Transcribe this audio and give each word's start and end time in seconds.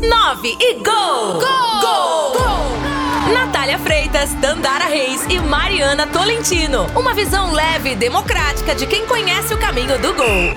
9 0.00 0.56
e 0.60 0.74
gol! 0.74 0.84
Gol! 0.84 1.80
Gol! 1.80 2.32
gol! 2.32 3.34
Natália 3.34 3.76
Freitas, 3.80 4.32
Dandara 4.34 4.84
Reis 4.84 5.24
e 5.28 5.40
Mariana 5.40 6.06
Tolentino. 6.06 6.86
Uma 6.96 7.12
visão 7.14 7.52
leve 7.52 7.90
e 7.90 7.96
democrática 7.96 8.76
de 8.76 8.86
quem 8.86 9.04
conhece 9.06 9.52
o 9.52 9.58
caminho 9.58 9.98
do 9.98 10.14
gol. 10.14 10.54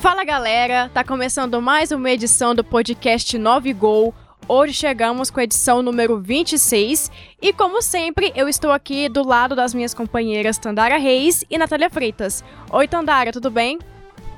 Fala 0.00 0.24
galera, 0.24 0.88
tá 0.94 1.02
começando 1.02 1.60
mais 1.60 1.90
uma 1.90 2.08
edição 2.08 2.54
do 2.54 2.62
podcast 2.62 3.36
9 3.36 3.72
Gol. 3.72 4.14
Hoje 4.46 4.72
chegamos 4.72 5.30
com 5.30 5.40
a 5.40 5.44
edição 5.44 5.82
número 5.82 6.20
26 6.20 7.10
e, 7.42 7.52
como 7.52 7.82
sempre, 7.82 8.32
eu 8.36 8.48
estou 8.48 8.70
aqui 8.70 9.08
do 9.08 9.26
lado 9.26 9.56
das 9.56 9.74
minhas 9.74 9.92
companheiras 9.92 10.58
Tandara 10.58 10.96
Reis 10.96 11.44
e 11.50 11.58
Natália 11.58 11.90
Freitas. 11.90 12.44
Oi, 12.70 12.86
Tandara, 12.86 13.32
tudo 13.32 13.50
bem? 13.50 13.80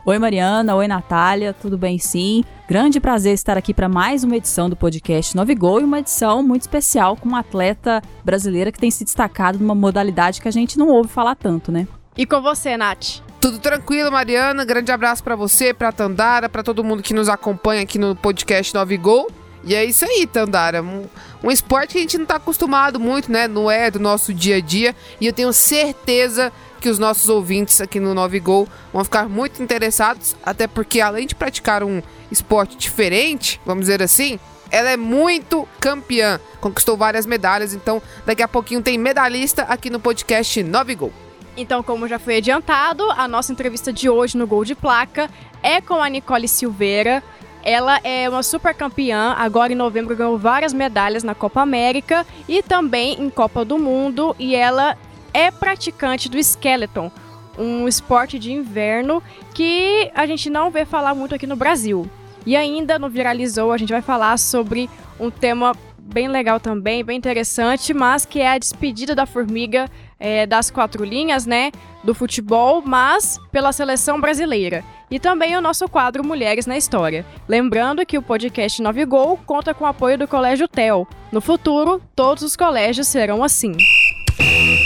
Oi, 0.04 0.18
Mariana. 0.18 0.74
Oi, 0.74 0.88
Natália. 0.88 1.54
Tudo 1.54 1.78
bem, 1.78 1.96
sim? 1.96 2.42
Grande 2.68 2.98
prazer 2.98 3.34
estar 3.34 3.56
aqui 3.56 3.72
para 3.72 3.88
mais 3.88 4.24
uma 4.24 4.36
edição 4.36 4.68
do 4.68 4.74
podcast 4.74 5.36
9 5.36 5.54
Gol 5.54 5.80
e 5.80 5.84
uma 5.84 6.00
edição 6.00 6.42
muito 6.42 6.62
especial 6.62 7.16
com 7.16 7.28
uma 7.28 7.38
atleta 7.38 8.02
brasileira 8.24 8.72
que 8.72 8.80
tem 8.80 8.90
se 8.90 9.04
destacado 9.04 9.60
numa 9.60 9.76
modalidade 9.76 10.42
que 10.42 10.48
a 10.48 10.50
gente 10.50 10.76
não 10.76 10.88
ouve 10.88 11.08
falar 11.08 11.36
tanto, 11.36 11.70
né? 11.70 11.86
E 12.16 12.26
com 12.26 12.42
você, 12.42 12.76
Nath? 12.76 13.20
Tudo 13.40 13.60
tranquilo, 13.60 14.10
Mariana. 14.10 14.64
Grande 14.64 14.90
abraço 14.90 15.22
para 15.22 15.36
você, 15.36 15.72
para 15.72 15.92
Tandara, 15.92 16.48
para 16.48 16.64
todo 16.64 16.82
mundo 16.82 17.00
que 17.00 17.14
nos 17.14 17.28
acompanha 17.28 17.82
aqui 17.82 17.96
no 17.96 18.16
podcast 18.16 18.74
9 18.74 18.96
Gol. 18.96 19.30
E 19.62 19.72
é 19.72 19.84
isso 19.84 20.04
aí, 20.04 20.26
Tandara. 20.26 20.82
Um, 20.82 21.04
um 21.44 21.50
esporte 21.50 21.92
que 21.92 21.98
a 21.98 22.00
gente 22.00 22.16
não 22.16 22.24
está 22.24 22.36
acostumado 22.36 22.98
muito, 22.98 23.30
né? 23.30 23.46
Não 23.46 23.70
é 23.70 23.88
do 23.88 24.00
nosso 24.00 24.34
dia 24.34 24.56
a 24.56 24.60
dia. 24.60 24.96
E 25.20 25.28
eu 25.28 25.32
tenho 25.32 25.52
certeza 25.52 26.52
que 26.82 26.88
os 26.88 26.98
nossos 26.98 27.28
ouvintes 27.28 27.80
aqui 27.80 28.00
no 28.00 28.12
9 28.12 28.40
Gol 28.40 28.68
vão 28.92 29.04
ficar 29.04 29.28
muito 29.28 29.62
interessados, 29.62 30.34
até 30.42 30.66
porque 30.66 31.00
além 31.00 31.28
de 31.28 31.34
praticar 31.34 31.84
um 31.84 32.02
esporte 32.28 32.76
diferente, 32.76 33.60
vamos 33.64 33.82
dizer 33.82 34.02
assim, 34.02 34.40
ela 34.68 34.90
é 34.90 34.96
muito 34.96 35.66
campeã, 35.80 36.40
conquistou 36.60 36.96
várias 36.96 37.24
medalhas, 37.24 37.72
então 37.72 38.02
daqui 38.26 38.42
a 38.42 38.48
pouquinho 38.48 38.82
tem 38.82 38.98
medalhista 38.98 39.62
aqui 39.62 39.88
no 39.90 40.00
podcast 40.00 40.60
9 40.60 40.94
Gol. 40.96 41.12
Então, 41.56 41.84
como 41.84 42.08
já 42.08 42.18
foi 42.18 42.38
adiantado, 42.38 43.08
a 43.12 43.28
nossa 43.28 43.52
entrevista 43.52 43.92
de 43.92 44.08
hoje 44.10 44.36
no 44.36 44.46
Gol 44.46 44.64
de 44.64 44.74
Placa 44.74 45.30
é 45.62 45.80
com 45.80 46.02
a 46.02 46.08
Nicole 46.08 46.48
Silveira, 46.48 47.22
ela 47.62 48.00
é 48.02 48.28
uma 48.28 48.42
super 48.42 48.74
campeã, 48.74 49.36
agora 49.38 49.72
em 49.72 49.76
novembro 49.76 50.16
ganhou 50.16 50.36
várias 50.36 50.72
medalhas 50.72 51.22
na 51.22 51.32
Copa 51.32 51.60
América 51.60 52.26
e 52.48 52.60
também 52.60 53.22
em 53.22 53.30
Copa 53.30 53.64
do 53.64 53.78
Mundo. 53.78 54.34
E 54.36 54.56
ela 54.56 54.98
é 55.32 55.50
praticante 55.50 56.28
do 56.28 56.38
Skeleton, 56.38 57.10
um 57.58 57.86
esporte 57.86 58.38
de 58.38 58.52
inverno 58.52 59.22
que 59.54 60.10
a 60.14 60.26
gente 60.26 60.48
não 60.48 60.70
vê 60.70 60.84
falar 60.84 61.14
muito 61.14 61.34
aqui 61.34 61.46
no 61.46 61.56
Brasil. 61.56 62.08
E 62.44 62.56
ainda 62.56 62.98
no 62.98 63.08
Viralizou, 63.08 63.72
a 63.72 63.78
gente 63.78 63.92
vai 63.92 64.02
falar 64.02 64.38
sobre 64.38 64.90
um 65.20 65.30
tema 65.30 65.76
bem 65.98 66.28
legal 66.28 66.58
também, 66.58 67.04
bem 67.04 67.16
interessante, 67.16 67.94
mas 67.94 68.26
que 68.26 68.40
é 68.40 68.52
a 68.52 68.58
despedida 68.58 69.14
da 69.14 69.26
formiga 69.26 69.88
é, 70.18 70.46
das 70.46 70.70
quatro 70.70 71.04
linhas, 71.04 71.46
né? 71.46 71.70
Do 72.02 72.14
futebol, 72.14 72.82
mas 72.84 73.38
pela 73.52 73.72
seleção 73.72 74.20
brasileira 74.20 74.84
e 75.12 75.20
também 75.20 75.54
o 75.54 75.60
nosso 75.60 75.86
quadro 75.90 76.24
Mulheres 76.24 76.64
na 76.64 76.74
História. 76.74 77.26
Lembrando 77.46 78.04
que 78.06 78.16
o 78.16 78.22
podcast 78.22 78.80
9 78.80 79.04
Gol 79.04 79.38
conta 79.44 79.74
com 79.74 79.84
o 79.84 79.86
apoio 79.86 80.16
do 80.16 80.26
Colégio 80.26 80.66
TEL. 80.66 81.06
No 81.30 81.42
futuro, 81.42 82.00
todos 82.16 82.42
os 82.42 82.56
colégios 82.56 83.08
serão 83.08 83.44
assim. 83.44 83.76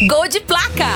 Gol 0.09 0.29
de 0.29 0.41
placa! 0.41 0.87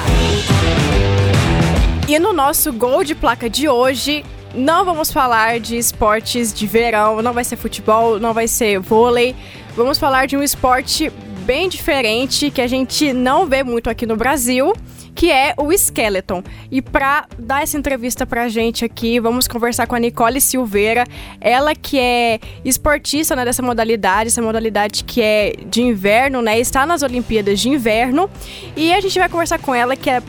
E 2.08 2.18
no 2.18 2.32
nosso 2.32 2.72
Gol 2.72 3.04
de 3.04 3.14
placa 3.14 3.48
de 3.48 3.68
hoje, 3.68 4.24
não 4.54 4.84
vamos 4.84 5.12
falar 5.12 5.60
de 5.60 5.76
esportes 5.76 6.52
de 6.52 6.66
verão, 6.66 7.22
não 7.22 7.32
vai 7.32 7.44
ser 7.44 7.56
futebol, 7.56 8.18
não 8.18 8.34
vai 8.34 8.48
ser 8.48 8.78
vôlei. 8.78 9.34
Vamos 9.76 9.98
falar 9.98 10.26
de 10.26 10.36
um 10.36 10.42
esporte 10.42 11.10
bem 11.44 11.68
diferente 11.68 12.50
que 12.50 12.60
a 12.60 12.66
gente 12.66 13.12
não 13.12 13.46
vê 13.46 13.62
muito 13.62 13.88
aqui 13.88 14.06
no 14.06 14.16
Brasil 14.16 14.72
que 15.14 15.30
é 15.30 15.54
o 15.56 15.72
Skeleton. 15.72 16.42
E 16.70 16.80
para 16.80 17.26
dar 17.38 17.62
essa 17.62 17.76
entrevista 17.76 18.26
pra 18.26 18.48
gente 18.48 18.84
aqui, 18.84 19.20
vamos 19.20 19.46
conversar 19.46 19.86
com 19.86 19.94
a 19.94 19.98
Nicole 19.98 20.40
Silveira, 20.40 21.04
ela 21.40 21.74
que 21.74 21.98
é 21.98 22.40
esportista 22.64 23.36
né, 23.36 23.44
dessa 23.44 23.62
modalidade, 23.62 24.28
essa 24.28 24.42
modalidade 24.42 25.04
que 25.04 25.20
é 25.20 25.54
de 25.66 25.82
inverno, 25.82 26.42
né? 26.42 26.58
Está 26.58 26.86
nas 26.86 27.02
Olimpíadas 27.02 27.60
de 27.60 27.68
Inverno. 27.68 28.30
E 28.76 28.92
a 28.92 29.00
gente 29.00 29.18
vai 29.18 29.28
conversar 29.28 29.58
com 29.58 29.74
ela 29.74 29.96
que 29.96 30.08
é 30.08 30.22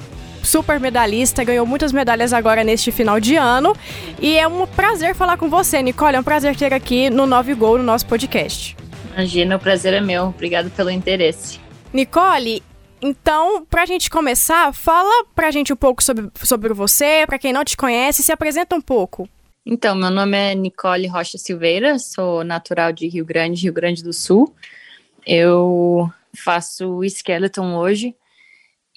super 0.43 0.79
medalhista, 0.79 1.43
ganhou 1.43 1.65
muitas 1.65 1.91
medalhas 1.91 2.33
agora 2.33 2.63
neste 2.63 2.91
final 2.91 3.19
de 3.19 3.35
ano. 3.35 3.75
E 4.19 4.37
é 4.37 4.47
um 4.47 4.65
prazer 4.65 5.15
falar 5.15 5.37
com 5.37 5.49
você, 5.49 5.81
Nicole. 5.81 6.15
É 6.15 6.19
um 6.19 6.23
prazer 6.23 6.55
ter 6.55 6.73
aqui 6.73 7.09
no 7.09 7.25
9 7.25 7.53
Gol, 7.53 7.77
no 7.77 7.83
nosso 7.83 8.05
podcast. 8.05 8.75
Imagina, 9.13 9.57
o 9.57 9.59
prazer 9.59 9.93
é 9.93 10.01
meu. 10.01 10.25
Obrigado 10.25 10.69
pelo 10.71 10.89
interesse. 10.89 11.59
Nicole, 11.93 12.63
então, 13.01 13.66
pra 13.66 13.85
gente 13.85 14.12
começar, 14.12 14.72
fala 14.73 15.25
pra 15.34 15.50
gente 15.50 15.73
um 15.73 15.75
pouco 15.75 16.03
sobre, 16.03 16.29
sobre 16.44 16.72
você, 16.72 17.23
pra 17.25 17.39
quem 17.39 17.51
não 17.51 17.66
te 17.66 17.75
conhece, 17.75 18.22
se 18.22 18.31
apresenta 18.31 18.75
um 18.75 18.81
pouco. 18.81 19.28
Então, 19.66 19.95
meu 19.95 20.12
nome 20.12 20.38
é 20.38 20.53
Nicole 20.53 21.07
Rocha 21.07 21.38
Silveira, 21.40 21.97
sou 21.97 22.44
natural 22.44 22.91
de 22.91 23.07
Rio 23.07 23.25
Grande, 23.25 23.63
Rio 23.63 23.73
Grande 23.73 24.03
do 24.03 24.13
Sul. 24.13 24.56
Eu 25.25 26.11
faço 26.35 27.03
skeleton 27.03 27.75
hoje 27.75 28.16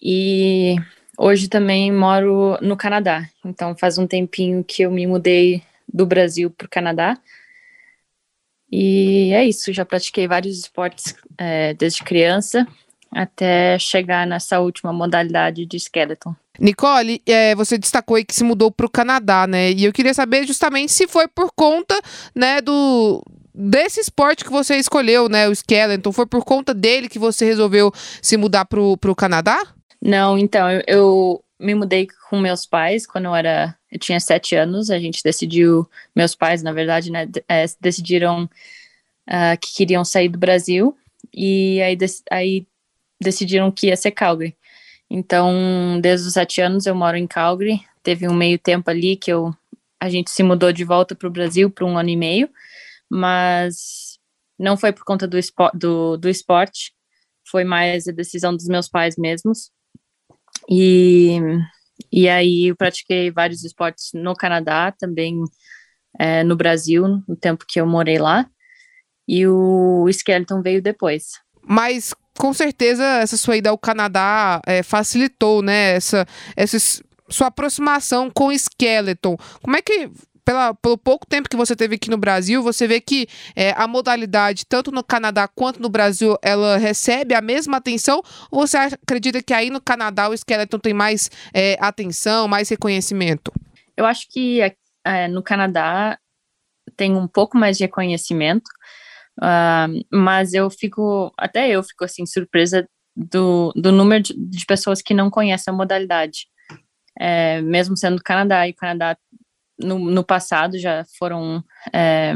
e 0.02 0.76
hoje 1.16 1.48
também 1.48 1.90
moro 1.90 2.58
no 2.60 2.76
Canadá. 2.76 3.26
Então, 3.42 3.74
faz 3.74 3.96
um 3.96 4.06
tempinho 4.06 4.62
que 4.62 4.82
eu 4.82 4.90
me 4.90 5.06
mudei 5.06 5.62
do 5.90 6.04
Brasil 6.04 6.50
para 6.50 6.66
o 6.66 6.70
Canadá. 6.70 7.18
E 8.70 9.32
é 9.32 9.44
isso, 9.46 9.72
já 9.72 9.84
pratiquei 9.84 10.28
vários 10.28 10.58
esportes 10.58 11.14
é, 11.38 11.72
desde 11.72 12.02
criança 12.02 12.66
até 13.14 13.78
chegar 13.78 14.26
nessa 14.26 14.60
última 14.60 14.92
modalidade 14.92 15.64
de 15.64 15.76
skeleton. 15.76 16.34
Nicole, 16.58 17.22
é, 17.26 17.54
você 17.54 17.78
destacou 17.78 18.16
aí 18.16 18.24
que 18.24 18.34
se 18.34 18.44
mudou 18.44 18.70
para 18.70 18.86
o 18.86 18.90
Canadá, 18.90 19.46
né? 19.46 19.72
E 19.72 19.84
eu 19.84 19.92
queria 19.92 20.14
saber 20.14 20.46
justamente 20.46 20.92
se 20.92 21.06
foi 21.06 21.26
por 21.28 21.50
conta, 21.54 22.00
né, 22.34 22.60
do 22.60 23.22
desse 23.56 24.00
esporte 24.00 24.44
que 24.44 24.50
você 24.50 24.76
escolheu, 24.76 25.28
né, 25.28 25.48
o 25.48 25.52
skeleton, 25.52 26.10
foi 26.10 26.26
por 26.26 26.44
conta 26.44 26.74
dele 26.74 27.08
que 27.08 27.20
você 27.20 27.44
resolveu 27.44 27.92
se 28.20 28.36
mudar 28.36 28.64
para 28.64 28.80
o 28.80 29.14
Canadá? 29.14 29.62
Não, 30.02 30.36
então 30.36 30.68
eu, 30.68 30.82
eu 30.88 31.44
me 31.58 31.72
mudei 31.72 32.08
com 32.28 32.40
meus 32.40 32.66
pais 32.66 33.06
quando 33.06 33.26
eu 33.26 33.34
era, 33.34 33.76
eu 33.92 33.98
tinha 33.98 34.18
sete 34.18 34.56
anos. 34.56 34.90
A 34.90 34.98
gente 34.98 35.22
decidiu, 35.22 35.88
meus 36.14 36.34
pais, 36.34 36.64
na 36.64 36.72
verdade, 36.72 37.12
né, 37.12 37.28
é, 37.48 37.64
decidiram 37.80 38.44
uh, 39.28 39.58
que 39.60 39.72
queriam 39.72 40.04
sair 40.04 40.28
do 40.28 40.38
Brasil 40.38 40.96
e 41.32 41.80
aí, 41.80 41.96
aí 42.30 42.66
decidiram 43.24 43.70
que 43.72 43.88
ia 43.88 43.96
ser 43.96 44.12
Calgary. 44.12 44.56
Então, 45.10 46.00
desde 46.00 46.28
os 46.28 46.34
sete 46.34 46.60
anos 46.60 46.86
eu 46.86 46.94
moro 46.94 47.16
em 47.16 47.26
Calgary. 47.26 47.80
Teve 48.02 48.28
um 48.28 48.34
meio 48.34 48.58
tempo 48.58 48.90
ali 48.90 49.16
que 49.16 49.32
eu, 49.32 49.54
a 50.00 50.08
gente 50.08 50.30
se 50.30 50.42
mudou 50.42 50.72
de 50.72 50.84
volta 50.84 51.14
para 51.14 51.28
o 51.28 51.32
Brasil 51.32 51.70
por 51.70 51.84
um 51.84 51.96
ano 51.98 52.10
e 52.10 52.16
meio, 52.16 52.48
mas 53.10 54.18
não 54.58 54.76
foi 54.76 54.92
por 54.92 55.04
conta 55.04 55.26
do, 55.26 55.38
espo 55.38 55.70
do, 55.74 56.16
do 56.16 56.28
esporte, 56.28 56.92
foi 57.48 57.64
mais 57.64 58.06
a 58.06 58.12
decisão 58.12 58.54
dos 58.54 58.66
meus 58.66 58.88
pais 58.88 59.16
mesmos. 59.16 59.70
E, 60.68 61.38
e 62.12 62.28
aí 62.28 62.68
eu 62.68 62.76
pratiquei 62.76 63.30
vários 63.30 63.64
esportes 63.64 64.10
no 64.14 64.34
Canadá, 64.34 64.92
também 64.92 65.42
é, 66.18 66.42
no 66.42 66.56
Brasil, 66.56 67.22
no 67.28 67.36
tempo 67.36 67.64
que 67.66 67.80
eu 67.80 67.86
morei 67.86 68.18
lá. 68.18 68.48
E 69.26 69.46
o 69.46 70.06
skeleton 70.08 70.60
veio 70.60 70.82
depois. 70.82 71.40
Mas 71.62 72.14
com 72.38 72.52
certeza 72.52 73.04
essa 73.04 73.36
sua 73.36 73.56
ida 73.56 73.70
ao 73.70 73.78
Canadá 73.78 74.60
é, 74.66 74.82
facilitou, 74.82 75.62
né? 75.62 75.96
Essa, 75.96 76.26
essa 76.56 76.76
sua 77.28 77.48
aproximação 77.48 78.30
com 78.30 78.52
Skeleton. 78.52 79.36
Como 79.62 79.76
é 79.76 79.82
que 79.82 80.10
pela, 80.44 80.74
pelo 80.74 80.98
pouco 80.98 81.26
tempo 81.26 81.48
que 81.48 81.56
você 81.56 81.74
teve 81.74 81.94
aqui 81.96 82.10
no 82.10 82.18
Brasil, 82.18 82.62
você 82.62 82.86
vê 82.86 83.00
que 83.00 83.26
é, 83.56 83.72
a 83.76 83.88
modalidade, 83.88 84.66
tanto 84.66 84.92
no 84.92 85.02
Canadá 85.02 85.48
quanto 85.48 85.80
no 85.80 85.88
Brasil, 85.88 86.36
ela 86.42 86.76
recebe 86.76 87.34
a 87.34 87.40
mesma 87.40 87.78
atenção? 87.78 88.22
Ou 88.50 88.66
você 88.66 88.76
acredita 88.76 89.42
que 89.42 89.54
aí 89.54 89.70
no 89.70 89.80
Canadá 89.80 90.28
o 90.28 90.34
Skeleton 90.34 90.78
tem 90.78 90.92
mais 90.92 91.30
é, 91.52 91.76
atenção, 91.80 92.46
mais 92.46 92.68
reconhecimento? 92.68 93.52
Eu 93.96 94.04
acho 94.04 94.28
que 94.28 94.60
é, 95.04 95.28
no 95.28 95.42
Canadá 95.42 96.18
tem 96.96 97.16
um 97.16 97.26
pouco 97.26 97.56
mais 97.56 97.78
de 97.78 97.84
reconhecimento. 97.84 98.70
Uh, 99.38 100.04
mas 100.12 100.54
eu 100.54 100.70
fico, 100.70 101.32
até 101.36 101.70
eu 101.70 101.82
fico 101.82 102.04
assim, 102.04 102.24
surpresa 102.24 102.88
do, 103.16 103.72
do 103.74 103.92
número 103.92 104.22
de, 104.22 104.34
de 104.34 104.66
pessoas 104.66 105.02
que 105.02 105.14
não 105.14 105.30
conhecem 105.30 105.72
a 105.72 105.76
modalidade. 105.76 106.46
É, 107.18 107.60
mesmo 107.62 107.96
sendo 107.96 108.16
do 108.16 108.22
Canadá, 108.22 108.66
e 108.66 108.72
Canadá 108.72 109.16
no, 109.78 109.98
no 109.98 110.24
passado 110.24 110.78
já 110.78 111.04
foram 111.18 111.62
é, 111.92 112.34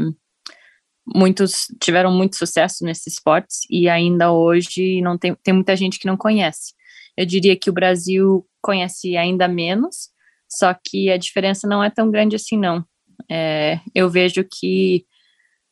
muitos, 1.05 1.67
tiveram 1.81 2.11
muito 2.11 2.37
sucesso 2.37 2.85
nesses 2.85 3.13
esportes, 3.13 3.59
e 3.69 3.89
ainda 3.89 4.31
hoje 4.31 5.01
não 5.01 5.17
tem, 5.17 5.35
tem 5.35 5.53
muita 5.53 5.75
gente 5.75 5.99
que 5.99 6.07
não 6.07 6.15
conhece. 6.15 6.73
Eu 7.17 7.25
diria 7.25 7.55
que 7.57 7.69
o 7.69 7.73
Brasil 7.73 8.47
conhece 8.61 9.17
ainda 9.17 9.47
menos, 9.47 10.09
só 10.49 10.73
que 10.73 11.09
a 11.09 11.17
diferença 11.17 11.67
não 11.67 11.83
é 11.83 11.89
tão 11.89 12.09
grande 12.09 12.35
assim, 12.35 12.57
não. 12.57 12.85
É, 13.29 13.79
eu 13.93 14.09
vejo 14.09 14.43
que 14.43 15.05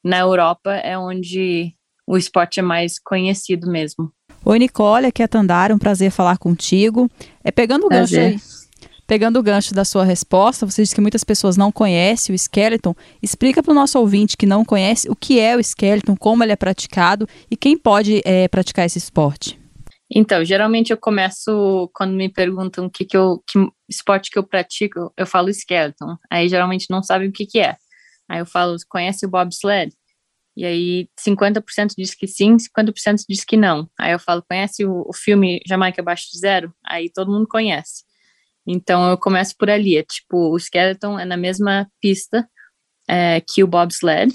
na 0.07 0.19
Europa 0.19 0.73
é 0.73 0.97
onde 0.97 1.73
o 2.07 2.17
esporte 2.17 2.59
é 2.59 2.63
mais 2.63 2.97
conhecido 2.97 3.69
mesmo. 3.69 4.09
Oi, 4.45 4.57
Nicole, 4.57 5.07
aqui 5.07 5.21
é 5.21 5.27
Tandara, 5.27 5.75
um 5.75 5.77
prazer 5.77 6.09
falar 6.09 6.37
contigo. 6.37 7.11
É 7.43 7.51
pegando 7.51 7.85
o 7.85 7.89
gancho 7.89 8.17
aí. 8.17 8.39
Pegando 9.05 9.39
o 9.39 9.43
gancho 9.43 9.73
da 9.73 9.85
sua 9.85 10.03
resposta, 10.03 10.65
você 10.65 10.81
disse 10.81 10.95
que 10.95 11.01
muitas 11.01 11.23
pessoas 11.23 11.55
não 11.55 11.71
conhecem 11.71 12.33
o 12.33 12.35
skeleton. 12.35 12.93
Explica 13.21 13.61
para 13.61 13.71
o 13.71 13.75
nosso 13.75 13.99
ouvinte 13.99 14.37
que 14.37 14.45
não 14.45 14.63
conhece 14.65 15.09
o 15.09 15.15
que 15.15 15.39
é 15.39 15.55
o 15.55 15.59
skeleton, 15.59 16.15
como 16.15 16.43
ele 16.43 16.51
é 16.51 16.57
praticado 16.57 17.27
e 17.49 17.55
quem 17.55 17.77
pode 17.77 18.21
é, 18.25 18.47
praticar 18.47 18.85
esse 18.85 18.97
esporte. 18.97 19.59
Então, 20.09 20.43
geralmente 20.43 20.91
eu 20.91 20.97
começo 20.97 21.89
quando 21.93 22.13
me 22.13 22.29
perguntam 22.29 22.89
que, 22.89 23.03
que, 23.03 23.17
eu, 23.17 23.43
que 23.45 23.59
esporte 23.89 24.29
que 24.29 24.39
eu 24.39 24.43
pratico, 24.43 25.11
eu 25.17 25.25
falo 25.25 25.49
skeleton. 25.49 26.17
Aí 26.31 26.47
geralmente 26.47 26.87
não 26.89 27.03
sabem 27.03 27.27
o 27.27 27.31
que, 27.31 27.45
que 27.45 27.59
é. 27.59 27.75
Aí 28.29 28.39
eu 28.39 28.45
falo, 28.45 28.75
conhece 28.89 29.25
o 29.25 29.29
bobsled? 29.29 29.93
E 30.55 30.65
aí 30.65 31.07
50% 31.19 31.93
diz 31.97 32.15
que 32.15 32.27
sim, 32.27 32.57
50% 32.57 33.23
diz 33.29 33.43
que 33.45 33.55
não. 33.55 33.89
Aí 33.99 34.11
eu 34.11 34.19
falo, 34.19 34.43
conhece 34.47 34.85
o, 34.85 35.05
o 35.07 35.13
filme 35.13 35.61
Jamaica 35.67 36.01
Abaixo 36.01 36.29
de 36.31 36.39
Zero? 36.39 36.73
Aí 36.85 37.11
todo 37.11 37.31
mundo 37.31 37.47
conhece. 37.47 38.03
Então 38.65 39.09
eu 39.09 39.17
começo 39.17 39.55
por 39.57 39.69
ali. 39.69 39.97
É 39.97 40.03
tipo, 40.03 40.49
o 40.51 40.57
skeleton 40.57 41.19
é 41.19 41.25
na 41.25 41.37
mesma 41.37 41.87
pista 42.01 42.49
é, 43.07 43.41
que 43.41 43.63
o 43.63 43.67
bobsled. 43.67 44.33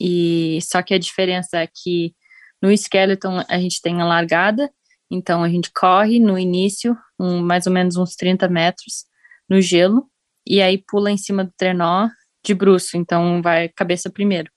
E 0.00 0.58
só 0.62 0.82
que 0.82 0.94
a 0.94 0.98
diferença 0.98 1.58
é 1.58 1.66
que 1.66 2.14
no 2.62 2.72
skeleton 2.72 3.42
a 3.48 3.58
gente 3.58 3.80
tem 3.80 4.00
a 4.00 4.04
largada, 4.04 4.70
então 5.10 5.42
a 5.42 5.48
gente 5.48 5.70
corre 5.72 6.18
no 6.18 6.38
início, 6.38 6.96
um, 7.18 7.40
mais 7.40 7.66
ou 7.66 7.72
menos 7.72 7.96
uns 7.96 8.14
30 8.16 8.48
metros 8.48 9.04
no 9.48 9.60
gelo, 9.60 10.08
e 10.46 10.60
aí 10.60 10.78
pula 10.78 11.10
em 11.10 11.16
cima 11.16 11.44
do 11.44 11.52
trenó 11.56 12.08
de 12.48 12.54
bruço, 12.54 12.96
então 12.96 13.42
vai 13.42 13.68
cabeça 13.68 14.10
primeiro. 14.10 14.50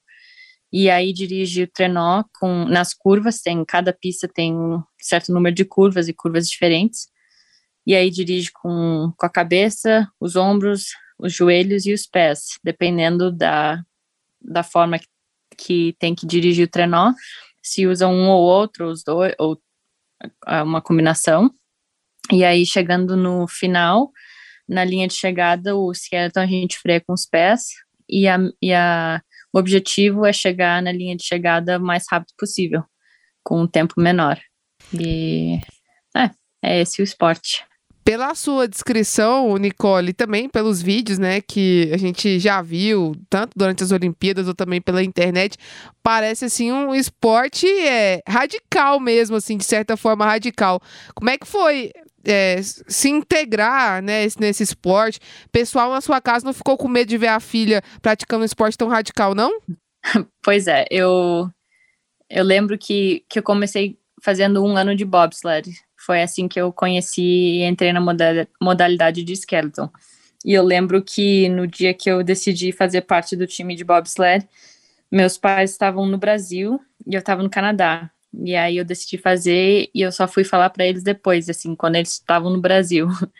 E 0.72 0.88
aí 0.88 1.12
dirige 1.12 1.64
o 1.64 1.68
trenó 1.70 2.24
com 2.40 2.64
nas 2.64 2.94
curvas, 2.94 3.42
tem 3.42 3.62
cada 3.64 3.92
pista 3.92 4.26
tem 4.26 4.54
um 4.54 4.82
certo 4.98 5.30
número 5.30 5.54
de 5.54 5.64
curvas 5.64 6.08
e 6.08 6.14
curvas 6.14 6.48
diferentes. 6.48 7.08
E 7.86 7.94
aí 7.94 8.10
dirige 8.10 8.50
com, 8.52 9.12
com 9.16 9.26
a 9.26 9.28
cabeça, 9.28 10.08
os 10.18 10.34
ombros, 10.34 10.86
os 11.18 11.34
joelhos 11.34 11.84
e 11.84 11.92
os 11.92 12.06
pés, 12.06 12.58
dependendo 12.64 13.30
da, 13.30 13.82
da 14.40 14.62
forma 14.62 14.98
que, 14.98 15.06
que 15.58 15.96
tem 15.98 16.14
que 16.14 16.26
dirigir 16.26 16.66
o 16.66 16.70
trenó. 16.70 17.12
Se 17.62 17.86
usa 17.86 18.08
um 18.08 18.30
ou 18.30 18.42
outro, 18.42 18.88
os 18.88 19.04
dois, 19.04 19.34
ou 19.38 19.60
uma 20.64 20.80
combinação. 20.80 21.50
E 22.32 22.44
aí, 22.44 22.64
chegando 22.64 23.16
no 23.16 23.46
final, 23.46 24.10
na 24.68 24.84
linha 24.84 25.06
de 25.08 25.14
chegada, 25.14 25.76
o 25.76 25.92
skeleton 25.92 26.40
a 26.40 26.46
gente 26.46 26.78
freia 26.78 27.00
com 27.00 27.12
os 27.12 27.26
pés 27.26 27.81
e, 28.08 28.28
a, 28.28 28.38
e 28.60 28.72
a, 28.72 29.20
o 29.52 29.58
objetivo 29.58 30.24
é 30.26 30.32
chegar 30.32 30.82
na 30.82 30.92
linha 30.92 31.16
de 31.16 31.24
chegada 31.24 31.78
o 31.78 31.82
mais 31.82 32.04
rápido 32.10 32.32
possível, 32.38 32.82
com 33.42 33.62
um 33.62 33.66
tempo 33.66 33.94
menor. 33.98 34.38
E 34.98 35.58
é, 36.16 36.30
é 36.62 36.80
esse 36.80 37.00
o 37.00 37.04
esporte. 37.04 37.64
Pela 38.04 38.34
sua 38.34 38.66
descrição, 38.66 39.56
Nicole, 39.56 40.12
também 40.12 40.48
pelos 40.48 40.82
vídeos, 40.82 41.20
né, 41.20 41.40
que 41.40 41.88
a 41.92 41.96
gente 41.96 42.40
já 42.40 42.60
viu, 42.60 43.14
tanto 43.30 43.52
durante 43.56 43.84
as 43.84 43.92
Olimpíadas 43.92 44.48
ou 44.48 44.54
também 44.54 44.80
pela 44.80 45.04
internet, 45.04 45.56
parece 46.02 46.46
assim 46.46 46.72
um 46.72 46.92
esporte 46.92 47.64
é, 47.68 48.20
radical 48.26 48.98
mesmo, 48.98 49.36
assim, 49.36 49.56
de 49.56 49.62
certa 49.62 49.96
forma 49.96 50.26
radical. 50.26 50.80
Como 51.14 51.30
é 51.30 51.38
que 51.38 51.46
foi 51.46 51.92
é, 52.24 52.60
se 52.62 53.08
integrar 53.08 54.02
né, 54.02 54.26
nesse 54.38 54.62
esporte? 54.62 55.20
Pessoal 55.50 55.90
na 55.90 56.00
sua 56.00 56.20
casa 56.20 56.44
não 56.44 56.52
ficou 56.52 56.76
com 56.76 56.88
medo 56.88 57.08
de 57.08 57.18
ver 57.18 57.28
a 57.28 57.40
filha 57.40 57.82
praticando 58.00 58.42
um 58.42 58.46
esporte 58.46 58.76
tão 58.76 58.88
radical, 58.88 59.34
não? 59.34 59.50
Pois 60.42 60.66
é, 60.66 60.84
eu 60.90 61.48
eu 62.28 62.42
lembro 62.42 62.76
que, 62.76 63.24
que 63.28 63.38
eu 63.38 63.42
comecei 63.42 63.96
fazendo 64.20 64.64
um 64.64 64.76
ano 64.76 64.96
de 64.96 65.04
bobsled 65.04 65.70
foi 66.04 66.20
assim 66.20 66.48
que 66.48 66.60
eu 66.60 66.72
conheci 66.72 67.22
e 67.22 67.64
entrei 67.64 67.92
na 67.92 68.00
modalidade 68.60 69.22
de 69.22 69.32
skeleton. 69.34 69.88
E 70.44 70.52
eu 70.52 70.64
lembro 70.64 71.00
que 71.02 71.48
no 71.48 71.66
dia 71.66 71.94
que 71.94 72.10
eu 72.10 72.24
decidi 72.24 72.72
fazer 72.72 73.02
parte 73.02 73.36
do 73.36 73.46
time 73.46 73.76
de 73.76 73.84
bobsled, 73.84 74.48
meus 75.10 75.38
pais 75.38 75.70
estavam 75.70 76.04
no 76.06 76.18
Brasil 76.18 76.80
e 77.06 77.14
eu 77.14 77.20
estava 77.20 77.42
no 77.42 77.50
Canadá. 77.50 78.10
E 78.34 78.56
aí 78.56 78.76
eu 78.78 78.84
decidi 78.84 79.18
fazer 79.18 79.90
e 79.94 80.00
eu 80.00 80.10
só 80.10 80.26
fui 80.26 80.44
falar 80.44 80.70
para 80.70 80.86
eles 80.86 81.02
depois, 81.02 81.48
assim, 81.48 81.74
quando 81.74 81.96
eles 81.96 82.12
estavam 82.12 82.50
no 82.50 82.60
Brasil. 82.60 83.08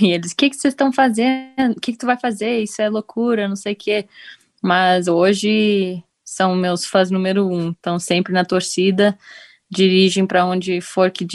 E 0.00 0.12
eles, 0.12 0.30
o 0.32 0.36
que, 0.36 0.50
que 0.50 0.56
vocês 0.56 0.74
estão 0.74 0.92
fazendo? 0.92 1.72
O 1.76 1.80
que, 1.80 1.92
que 1.92 1.98
tu 1.98 2.06
vai 2.06 2.16
fazer? 2.16 2.60
Isso 2.60 2.80
é 2.80 2.88
loucura, 2.88 3.48
não 3.48 3.56
sei 3.56 3.72
o 3.72 3.76
quê. 3.76 4.06
Mas 4.62 5.08
hoje 5.08 6.04
são 6.24 6.54
meus 6.54 6.84
fãs 6.84 7.10
número 7.10 7.48
um, 7.48 7.70
estão 7.70 7.98
sempre 7.98 8.32
na 8.32 8.44
torcida, 8.44 9.18
dirigem 9.68 10.26
para 10.26 10.44
onde 10.44 10.80
for 10.80 11.10
que 11.10 11.26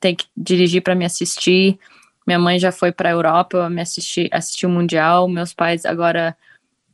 tem 0.00 0.14
que 0.14 0.26
dirigir 0.34 0.80
para 0.80 0.94
me 0.94 1.04
assistir. 1.04 1.78
Minha 2.26 2.38
mãe 2.38 2.58
já 2.58 2.70
foi 2.70 2.92
para 2.92 3.08
a 3.08 3.12
Europa 3.12 3.68
me 3.68 3.82
assistir, 3.82 4.28
assistir 4.32 4.66
o 4.66 4.70
Mundial. 4.70 5.28
Meus 5.28 5.52
pais 5.52 5.84
agora 5.84 6.36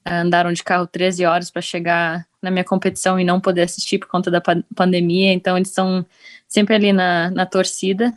andaram 0.05 0.53
de 0.53 0.63
carro 0.63 0.87
13 0.87 1.25
horas 1.25 1.51
para 1.51 1.63
chegar 1.63 2.27
na 2.43 2.51
minha 2.51 2.65
competição 2.65 3.19
e 3.19 3.25
não 3.25 3.41
poder 3.41 3.63
assistir 3.63 3.99
por 3.99 4.09
conta 4.09 4.31
da 4.31 4.41
pandemia. 4.75 5.33
Então, 5.33 5.57
eles 5.57 5.69
estão 5.69 6.05
sempre 6.47 6.75
ali 6.75 6.93
na, 6.93 7.31
na 7.31 7.47
torcida. 7.47 8.13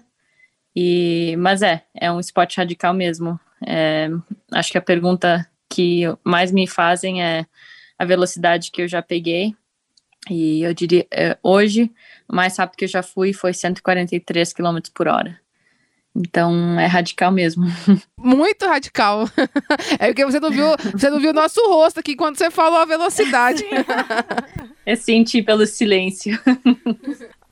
E, 0.75 1.35
mas 1.37 1.61
é, 1.61 1.83
é 1.95 2.11
um 2.11 2.19
esporte 2.19 2.57
radical 2.57 2.93
mesmo. 2.93 3.39
É, 3.65 4.09
acho 4.51 4.71
que 4.71 4.77
a 4.77 4.81
pergunta 4.81 5.47
que 5.69 6.03
mais 6.23 6.51
me 6.51 6.67
fazem 6.67 7.23
é 7.23 7.45
a 7.97 8.05
velocidade 8.05 8.69
que 8.71 8.81
eu 8.81 8.87
já 8.87 9.01
peguei. 9.01 9.55
E 10.29 10.61
eu 10.61 10.73
diria, 10.73 11.07
é, 11.11 11.37
hoje, 11.41 11.91
o 12.27 12.35
mais 12.35 12.57
rápido 12.57 12.77
que 12.77 12.85
eu 12.85 12.89
já 12.89 13.01
fui 13.01 13.33
foi 13.33 13.53
143 13.53 14.53
km 14.53 14.77
por 14.93 15.07
hora. 15.07 15.39
Então 16.17 16.79
é 16.79 16.87
radical 16.87 17.31
mesmo. 17.31 17.65
Muito 18.17 18.65
radical. 18.65 19.25
É 19.99 20.07
porque 20.07 20.25
você 20.25 20.39
não 20.39 20.49
viu, 20.49 20.65
você 20.91 21.09
não 21.09 21.19
viu 21.19 21.31
o 21.31 21.33
nosso 21.33 21.59
rosto 21.67 21.99
aqui 21.99 22.15
quando 22.15 22.37
você 22.37 22.51
falou 22.51 22.79
a 22.79 22.85
velocidade. 22.85 23.63
Eu 24.85 24.95
senti 24.95 25.41
pelo 25.41 25.65
silêncio. 25.65 26.39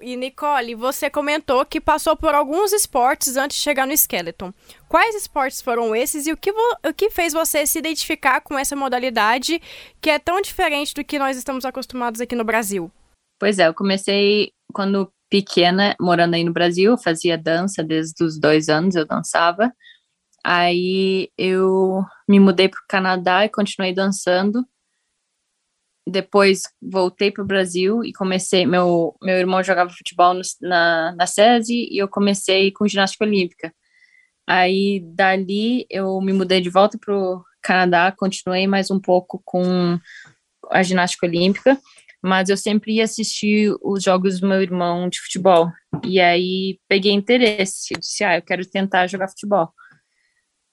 E 0.01 0.15
Nicole, 0.15 0.75
você 0.75 1.09
comentou 1.09 1.65
que 1.65 1.81
passou 1.81 2.15
por 2.15 2.33
alguns 2.33 2.71
esportes 2.71 3.35
antes 3.35 3.57
de 3.57 3.63
chegar 3.63 3.85
no 3.85 3.93
Skeleton. 3.93 4.53
Quais 4.87 5.15
esportes 5.15 5.61
foram 5.61 5.95
esses 5.95 6.27
e 6.27 6.31
o 6.31 6.37
que, 6.37 6.51
o 6.51 6.93
que 6.95 7.09
fez 7.09 7.33
você 7.33 7.65
se 7.65 7.79
identificar 7.79 8.41
com 8.41 8.57
essa 8.57 8.75
modalidade 8.75 9.61
que 9.99 10.09
é 10.09 10.19
tão 10.19 10.41
diferente 10.41 10.93
do 10.93 11.03
que 11.03 11.19
nós 11.19 11.37
estamos 11.37 11.65
acostumados 11.65 12.21
aqui 12.21 12.35
no 12.35 12.43
Brasil? 12.43 12.91
Pois 13.39 13.59
é, 13.59 13.67
eu 13.67 13.73
comecei 13.73 14.51
quando 14.73 15.11
pequena, 15.29 15.95
morando 15.99 16.35
aí 16.35 16.43
no 16.43 16.53
Brasil, 16.53 16.97
fazia 16.97 17.37
dança 17.37 17.83
desde 17.83 18.23
os 18.23 18.39
dois 18.39 18.69
anos, 18.69 18.95
eu 18.95 19.05
dançava. 19.05 19.71
Aí 20.43 21.29
eu 21.37 22.03
me 22.27 22.39
mudei 22.39 22.69
para 22.69 22.79
o 22.79 22.85
Canadá 22.87 23.45
e 23.45 23.49
continuei 23.49 23.93
dançando 23.93 24.65
depois 26.07 26.63
voltei 26.81 27.31
para 27.31 27.43
o 27.43 27.47
Brasil 27.47 28.03
e 28.03 28.13
comecei. 28.13 28.65
Meu, 28.65 29.15
meu 29.21 29.37
irmão 29.37 29.63
jogava 29.63 29.89
futebol 29.89 30.33
no, 30.33 30.41
na, 30.61 31.13
na 31.13 31.27
SESI 31.27 31.89
e 31.91 31.97
eu 31.97 32.07
comecei 32.07 32.71
com 32.71 32.87
ginástica 32.87 33.25
olímpica. 33.25 33.73
Aí 34.47 35.01
dali 35.03 35.85
eu 35.89 36.21
me 36.21 36.31
mudei 36.31 36.61
de 36.61 36.69
volta 36.69 36.97
para 37.03 37.15
o 37.15 37.43
Canadá, 37.61 38.13
continuei 38.15 38.67
mais 38.67 38.91
um 38.91 38.99
pouco 38.99 39.41
com 39.43 39.99
a 40.69 40.83
ginástica 40.83 41.25
olímpica, 41.25 41.79
mas 42.25 42.49
eu 42.49 42.57
sempre 42.57 42.93
ia 42.95 43.03
assistir 43.03 43.73
os 43.83 44.03
jogos 44.03 44.39
do 44.39 44.47
meu 44.47 44.61
irmão 44.61 45.07
de 45.07 45.21
futebol. 45.21 45.71
E 46.03 46.19
aí 46.19 46.79
peguei 46.87 47.11
interesse, 47.11 47.93
eu 47.93 47.99
disse, 47.99 48.23
ah, 48.23 48.37
eu 48.37 48.41
quero 48.41 48.65
tentar 48.65 49.07
jogar 49.07 49.27
futebol. 49.27 49.71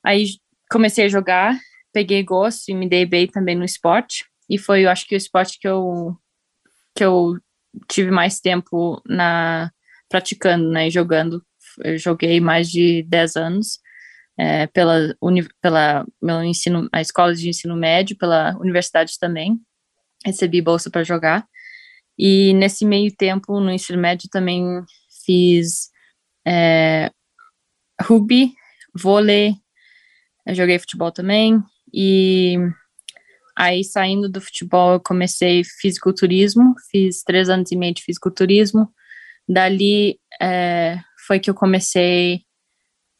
Aí 0.04 0.26
comecei 0.70 1.04
a 1.04 1.08
jogar, 1.08 1.58
peguei 1.92 2.22
gosto 2.22 2.70
e 2.70 2.74
me 2.74 2.88
dei 2.88 3.04
bem 3.04 3.26
também 3.26 3.54
no 3.54 3.64
esporte 3.64 4.24
e 4.48 4.58
foi, 4.58 4.84
eu 4.84 4.90
acho 4.90 5.06
que 5.06 5.14
o 5.14 5.16
esporte 5.16 5.58
que 5.60 5.68
eu 5.68 6.16
que 6.96 7.04
eu 7.04 7.38
tive 7.88 8.10
mais 8.10 8.40
tempo 8.40 9.00
na 9.06 9.70
praticando, 10.08 10.70
né, 10.70 10.90
jogando. 10.90 11.42
Eu 11.82 11.98
joguei 11.98 12.40
mais 12.40 12.70
de 12.70 13.02
10 13.04 13.36
anos 13.36 13.78
é, 14.38 14.66
pela 14.68 15.14
pela 15.60 16.06
meu 16.20 16.42
ensino, 16.44 16.88
a 16.92 17.00
escola 17.00 17.34
de 17.34 17.48
ensino 17.48 17.76
médio, 17.76 18.16
pela 18.16 18.56
universidade 18.58 19.18
também. 19.18 19.58
Recebi 20.24 20.60
bolsa 20.60 20.90
para 20.90 21.04
jogar. 21.04 21.46
E 22.18 22.52
nesse 22.54 22.84
meio 22.84 23.14
tempo, 23.14 23.60
no 23.60 23.70
ensino 23.70 23.98
médio, 23.98 24.28
também 24.30 24.64
fiz 25.24 25.90
é, 26.46 27.10
rugby, 28.00 28.52
vôlei, 28.94 29.54
joguei 30.48 30.78
futebol 30.78 31.10
também. 31.10 31.62
E 31.92 32.56
Aí, 33.56 33.84
saindo 33.84 34.28
do 34.30 34.40
futebol, 34.40 34.94
eu 34.94 35.00
comecei 35.00 35.62
fisiculturismo, 35.62 36.74
fiz 36.90 37.22
três 37.22 37.50
anos 37.50 37.70
e 37.70 37.76
meio 37.76 37.94
de 37.94 38.02
fisiculturismo. 38.02 38.88
Dali 39.48 40.18
é, 40.40 40.98
foi 41.26 41.38
que 41.38 41.50
eu 41.50 41.54
comecei 41.54 42.42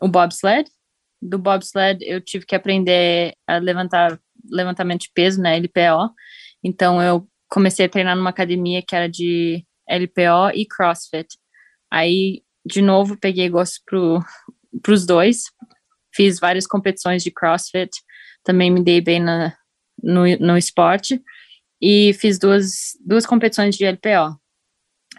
o 0.01 0.09
bobsled. 0.09 0.71
Do 1.21 1.39
bobsled, 1.39 2.03
eu 2.05 2.21
tive 2.21 2.47
que 2.47 2.55
aprender 2.55 3.35
a 3.47 3.59
levantar 3.59 4.19
levantamento 4.51 5.03
de 5.03 5.11
peso, 5.15 5.41
né, 5.41 5.57
LPO. 5.57 6.13
Então 6.63 7.03
eu 7.03 7.29
comecei 7.49 7.87
a 7.87 7.89
treinar 7.89 8.17
numa 8.17 8.31
academia 8.31 8.83
que 8.83 8.95
era 8.95 9.09
de 9.09 9.65
LPO 9.89 10.55
e 10.55 10.67
CrossFit. 10.67 11.29
Aí, 11.91 12.43
de 12.65 12.81
novo, 12.81 13.19
peguei 13.19 13.49
gosto 13.49 13.81
para 13.85 14.93
os 14.93 15.05
dois. 15.05 15.45
Fiz 16.15 16.39
várias 16.39 16.67
competições 16.67 17.23
de 17.23 17.31
CrossFit. 17.31 17.91
Também 18.45 18.71
me 18.71 18.83
dei 18.83 19.01
bem 19.01 19.21
na, 19.21 19.55
no, 20.03 20.25
no 20.39 20.57
esporte. 20.57 21.23
E 21.81 22.15
fiz 22.15 22.39
duas, 22.39 22.93
duas 23.05 23.27
competições 23.27 23.77
de 23.77 23.85
LPO. 23.85 24.41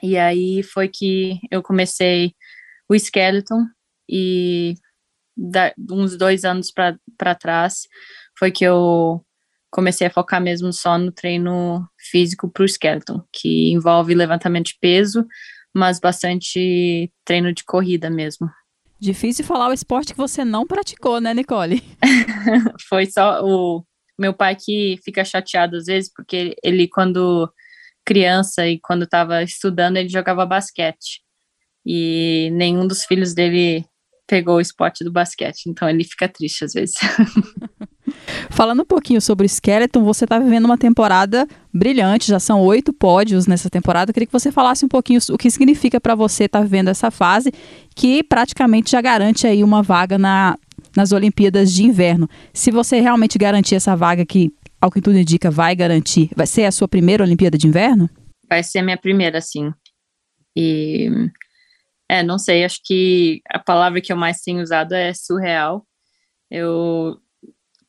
E 0.01 0.17
aí 0.17 0.63
foi 0.63 0.87
que 0.87 1.39
eu 1.51 1.61
comecei 1.61 2.33
o 2.89 2.95
Skeleton 2.95 3.65
e 4.09 4.75
da, 5.35 5.73
uns 5.89 6.17
dois 6.17 6.43
anos 6.43 6.71
para 6.71 7.35
trás 7.35 7.87
foi 8.37 8.51
que 8.51 8.63
eu 8.63 9.25
comecei 9.73 10.05
a 10.05 10.11
focar 10.11 10.39
mesmo 10.39 10.71
só 10.71 10.99
no 10.99 11.11
treino 11.11 11.83
físico 11.97 12.47
para 12.47 12.61
o 12.61 12.65
skeleton, 12.65 13.23
que 13.33 13.71
envolve 13.71 14.13
levantamento 14.13 14.67
de 14.67 14.77
peso, 14.79 15.25
mas 15.73 15.99
bastante 15.99 17.11
treino 17.25 17.51
de 17.51 17.63
corrida 17.63 18.07
mesmo. 18.07 18.47
Difícil 18.99 19.43
falar 19.43 19.69
o 19.69 19.73
esporte 19.73 20.13
que 20.13 20.17
você 20.17 20.45
não 20.45 20.67
praticou, 20.67 21.19
né, 21.19 21.33
Nicole? 21.33 21.83
Foi 22.87 23.07
só 23.07 23.43
o 23.43 23.83
meu 24.17 24.31
pai 24.31 24.55
que 24.55 24.99
fica 25.03 25.25
chateado 25.25 25.75
às 25.77 25.85
vezes, 25.85 26.11
porque 26.13 26.55
ele, 26.63 26.87
quando 26.87 27.51
criança 28.05 28.67
e 28.67 28.79
quando 28.79 29.05
estava 29.05 29.41
estudando, 29.41 29.97
ele 29.97 30.07
jogava 30.07 30.45
basquete. 30.45 31.23
E 31.83 32.49
nenhum 32.53 32.85
dos 32.85 33.05
filhos 33.05 33.33
dele 33.33 33.83
pegou 34.27 34.57
o 34.57 34.61
esporte 34.61 35.03
do 35.03 35.11
basquete, 35.11 35.65
então 35.65 35.89
ele 35.89 36.03
fica 36.03 36.29
triste 36.29 36.63
às 36.63 36.73
vezes. 36.73 36.95
Falando 38.49 38.81
um 38.81 38.85
pouquinho 38.85 39.21
sobre 39.21 39.45
o 39.45 39.49
Skeleton, 39.49 40.03
você 40.03 40.25
está 40.25 40.39
vivendo 40.39 40.65
uma 40.65 40.77
temporada 40.77 41.47
brilhante, 41.73 42.27
já 42.27 42.39
são 42.39 42.61
oito 42.61 42.93
pódios 42.93 43.47
nessa 43.47 43.69
temporada. 43.69 44.09
Eu 44.09 44.13
queria 44.13 44.27
que 44.27 44.33
você 44.33 44.51
falasse 44.51 44.85
um 44.85 44.87
pouquinho 44.87 45.19
o 45.31 45.37
que 45.37 45.49
significa 45.49 45.99
para 45.99 46.15
você 46.15 46.45
estar 46.45 46.59
tá 46.59 46.63
vivendo 46.63 46.89
essa 46.89 47.09
fase, 47.09 47.51
que 47.95 48.23
praticamente 48.23 48.91
já 48.91 49.01
garante 49.01 49.47
aí 49.47 49.63
uma 49.63 49.81
vaga 49.81 50.17
na, 50.17 50.57
nas 50.95 51.11
Olimpíadas 51.11 51.73
de 51.73 51.83
Inverno. 51.83 52.29
Se 52.53 52.71
você 52.71 52.99
realmente 52.99 53.37
garantir 53.37 53.75
essa 53.75 53.95
vaga 53.95 54.25
que, 54.25 54.51
ao 54.79 54.91
que 54.91 55.01
tudo 55.01 55.17
indica, 55.17 55.49
vai 55.49 55.75
garantir, 55.75 56.29
vai 56.35 56.47
ser 56.47 56.65
a 56.65 56.71
sua 56.71 56.87
primeira 56.87 57.23
Olimpíada 57.23 57.57
de 57.57 57.67
Inverno? 57.67 58.09
Vai 58.49 58.63
ser 58.63 58.79
a 58.79 58.83
minha 58.83 58.97
primeira, 58.97 59.41
sim. 59.41 59.73
E 60.55 61.09
é, 62.09 62.21
não 62.21 62.37
sei, 62.37 62.63
acho 62.63 62.79
que 62.85 63.41
a 63.49 63.57
palavra 63.57 63.99
que 63.99 64.13
eu 64.13 64.17
mais 64.17 64.41
tenho 64.41 64.61
usado 64.61 64.93
é 64.93 65.13
surreal. 65.13 65.85
Eu 66.51 67.17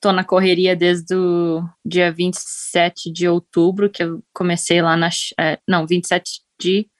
tô 0.04 0.12
na 0.12 0.22
correria 0.22 0.76
desde 0.76 1.14
o 1.14 1.66
dia 1.82 2.12
27 2.12 3.10
de 3.10 3.26
outubro, 3.26 3.88
que 3.88 4.02
eu 4.02 4.22
comecei 4.34 4.82
lá 4.82 4.98
na. 4.98 5.08
É, 5.40 5.58
não, 5.66 5.86
27 5.86 6.42
de 6.60 6.90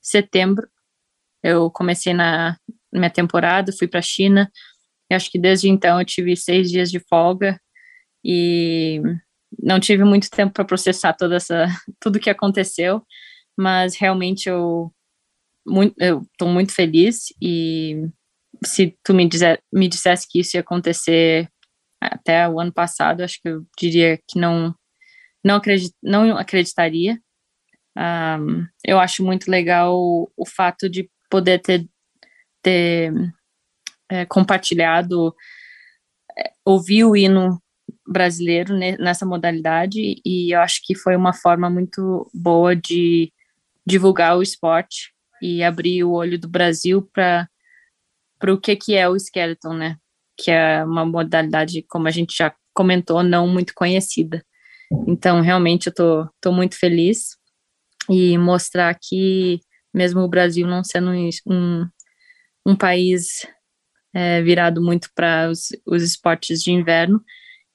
setembro. 0.00 0.68
Eu 1.42 1.68
comecei 1.68 2.14
na 2.14 2.56
minha 2.92 3.10
temporada, 3.10 3.72
fui 3.76 3.88
para 3.88 3.98
a 3.98 4.02
China. 4.02 4.48
E 5.10 5.14
acho 5.16 5.28
que 5.32 5.38
desde 5.38 5.68
então 5.68 5.98
eu 5.98 6.06
tive 6.06 6.36
seis 6.36 6.70
dias 6.70 6.92
de 6.92 7.00
folga 7.00 7.60
e 8.24 9.02
não 9.60 9.80
tive 9.80 10.04
muito 10.04 10.30
tempo 10.30 10.52
para 10.54 10.64
processar 10.64 11.12
toda 11.12 11.34
essa 11.34 11.66
tudo 11.98 12.20
que 12.20 12.30
aconteceu, 12.30 13.02
mas 13.58 13.96
realmente 13.96 14.48
eu 14.48 14.92
muito, 15.66 15.96
eu 15.98 16.22
estou 16.22 16.48
muito 16.48 16.72
feliz 16.72 17.34
e 17.42 18.08
se 18.64 18.96
tu 19.02 19.12
me, 19.12 19.28
dizer, 19.28 19.60
me 19.72 19.88
dissesse 19.88 20.28
que 20.28 20.38
isso 20.40 20.56
ia 20.56 20.60
acontecer 20.60 21.48
até 22.12 22.48
o 22.48 22.60
ano 22.60 22.72
passado, 22.72 23.22
acho 23.22 23.40
que 23.40 23.48
eu 23.48 23.64
diria 23.78 24.18
que 24.28 24.38
não 24.38 24.74
não, 25.44 25.56
acredit, 25.56 25.94
não 26.02 26.36
acreditaria. 26.38 27.20
Um, 27.96 28.66
eu 28.84 28.98
acho 28.98 29.22
muito 29.22 29.50
legal 29.50 29.94
o, 29.94 30.32
o, 30.36 30.46
fato 30.46 30.88
de 30.88 31.08
poder 31.30 31.60
ter, 31.60 31.86
ter 32.62 33.12
é, 34.08 34.24
compartilhado, 34.24 35.34
é, 36.36 36.50
ouvir 36.64 37.04
o 37.04 37.14
hino 37.14 37.62
brasileiro 38.06 38.76
nessa 38.76 39.24
modalidade 39.24 40.20
e 40.24 40.54
eu 40.54 40.60
acho 40.60 40.80
que 40.84 40.94
foi 40.94 41.16
uma 41.16 41.32
forma 41.32 41.70
muito 41.70 42.30
boa 42.34 42.74
de 42.74 43.32
divulgar 43.86 44.36
o 44.36 44.42
esporte 44.42 45.12
e 45.40 45.62
abrir 45.62 46.04
o 46.04 46.12
olho 46.12 46.38
do 46.38 46.48
Brasil 46.48 47.08
para 47.12 47.48
o 48.48 48.60
que, 48.60 48.76
que 48.76 48.94
é 48.94 49.08
o 49.08 49.16
skeleton, 49.16 49.74
né? 49.74 49.96
Que 50.36 50.50
é 50.50 50.84
uma 50.84 51.04
modalidade, 51.04 51.84
como 51.88 52.08
a 52.08 52.10
gente 52.10 52.36
já 52.36 52.54
comentou, 52.74 53.22
não 53.22 53.46
muito 53.46 53.72
conhecida. 53.74 54.44
Então, 55.06 55.40
realmente, 55.40 55.86
eu 55.86 55.94
tô, 55.94 56.28
tô 56.40 56.52
muito 56.52 56.78
feliz 56.78 57.36
e 58.10 58.36
mostrar 58.38 58.96
que, 59.00 59.60
mesmo 59.92 60.20
o 60.20 60.28
Brasil 60.28 60.66
não 60.66 60.84
sendo 60.84 61.10
um, 61.46 61.86
um 62.66 62.76
país 62.76 63.46
é, 64.14 64.42
virado 64.42 64.82
muito 64.82 65.08
para 65.14 65.50
os, 65.50 65.68
os 65.86 66.02
esportes 66.02 66.62
de 66.62 66.70
inverno, 66.70 67.22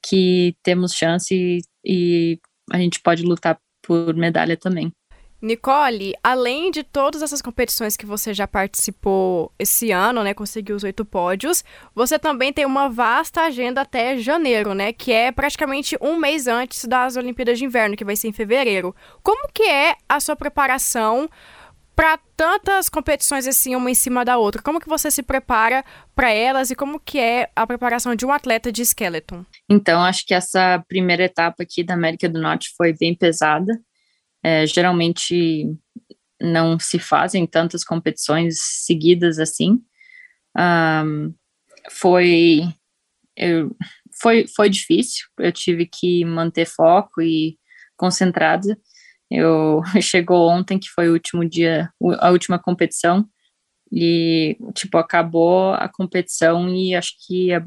que 0.05 0.55
temos 0.63 0.93
chance 0.93 1.33
e, 1.33 1.61
e 1.83 2.39
a 2.71 2.77
gente 2.77 3.01
pode 3.01 3.23
lutar 3.23 3.59
por 3.81 4.13
medalha 4.15 4.55
também. 4.55 4.93
Nicole, 5.41 6.13
além 6.21 6.69
de 6.69 6.83
todas 6.83 7.21
essas 7.21 7.41
competições 7.41 7.95
que 7.95 8.05
você 8.05 8.33
já 8.33 8.45
participou 8.45 9.51
esse 9.57 9.91
ano, 9.91 10.23
né, 10.23 10.33
conseguiu 10.33 10.75
os 10.75 10.83
oito 10.83 11.05
pódios, 11.05 11.63
você 11.95 12.19
também 12.19 12.51
tem 12.51 12.65
uma 12.65 12.89
vasta 12.89 13.41
agenda 13.41 13.81
até 13.81 14.17
janeiro, 14.17 14.73
né, 14.73 14.91
que 14.91 15.11
é 15.11 15.31
praticamente 15.31 15.97
um 16.01 16.17
mês 16.17 16.47
antes 16.47 16.85
das 16.85 17.15
Olimpíadas 17.15 17.57
de 17.57 17.65
Inverno, 17.65 17.95
que 17.95 18.03
vai 18.03 18.15
ser 18.15 18.27
em 18.27 18.33
fevereiro. 18.33 18.93
Como 19.23 19.47
que 19.53 19.63
é 19.63 19.95
a 20.07 20.19
sua 20.19 20.35
preparação 20.35 21.29
para 21.95 22.17
tantas 22.35 22.87
competições 22.87 23.45
assim, 23.45 23.75
uma 23.75 23.91
em 23.91 23.93
cima 23.93 24.23
da 24.23 24.37
outra? 24.37 24.61
Como 24.61 24.79
que 24.79 24.87
você 24.87 25.11
se 25.11 25.21
prepara 25.21 25.83
para 26.15 26.31
elas 26.31 26.71
e 26.71 26.75
como 26.75 26.99
que 26.99 27.19
é 27.19 27.49
a 27.53 27.67
preparação 27.67 28.15
de 28.15 28.25
um 28.25 28.31
atleta 28.31 28.71
de 28.71 28.81
skeleton? 28.83 29.45
Então, 29.69 30.01
acho 30.01 30.25
que 30.25 30.33
essa 30.33 30.81
primeira 30.87 31.23
etapa 31.23 31.63
aqui 31.63 31.83
da 31.83 31.95
América 31.95 32.29
do 32.29 32.39
Norte 32.41 32.73
foi 32.77 32.93
bem 32.93 33.13
pesada 33.13 33.77
é, 34.43 34.65
geralmente 34.65 35.67
não 36.41 36.79
se 36.79 36.97
fazem 36.99 37.45
tantas 37.45 37.83
competições 37.83 38.57
seguidas 38.59 39.39
assim. 39.39 39.81
Um, 40.57 41.33
foi, 41.91 42.61
eu, 43.35 43.75
foi, 44.21 44.47
foi 44.47 44.69
difícil, 44.69 45.27
eu 45.39 45.51
tive 45.51 45.85
que 45.85 46.23
manter 46.25 46.65
foco 46.65 47.21
e 47.21 47.57
concentrada. 47.97 48.77
Eu 49.29 49.81
chegou 50.01 50.49
ontem, 50.49 50.79
que 50.79 50.89
foi 50.89 51.09
o 51.09 51.13
último 51.13 51.47
dia, 51.47 51.91
a 52.19 52.31
última 52.31 52.59
competição, 52.59 53.27
e 53.91 54.57
tipo, 54.75 54.97
acabou 54.97 55.73
a 55.73 55.89
competição 55.89 56.69
e 56.75 56.95
acho 56.95 57.13
que 57.25 57.53
a, 57.53 57.65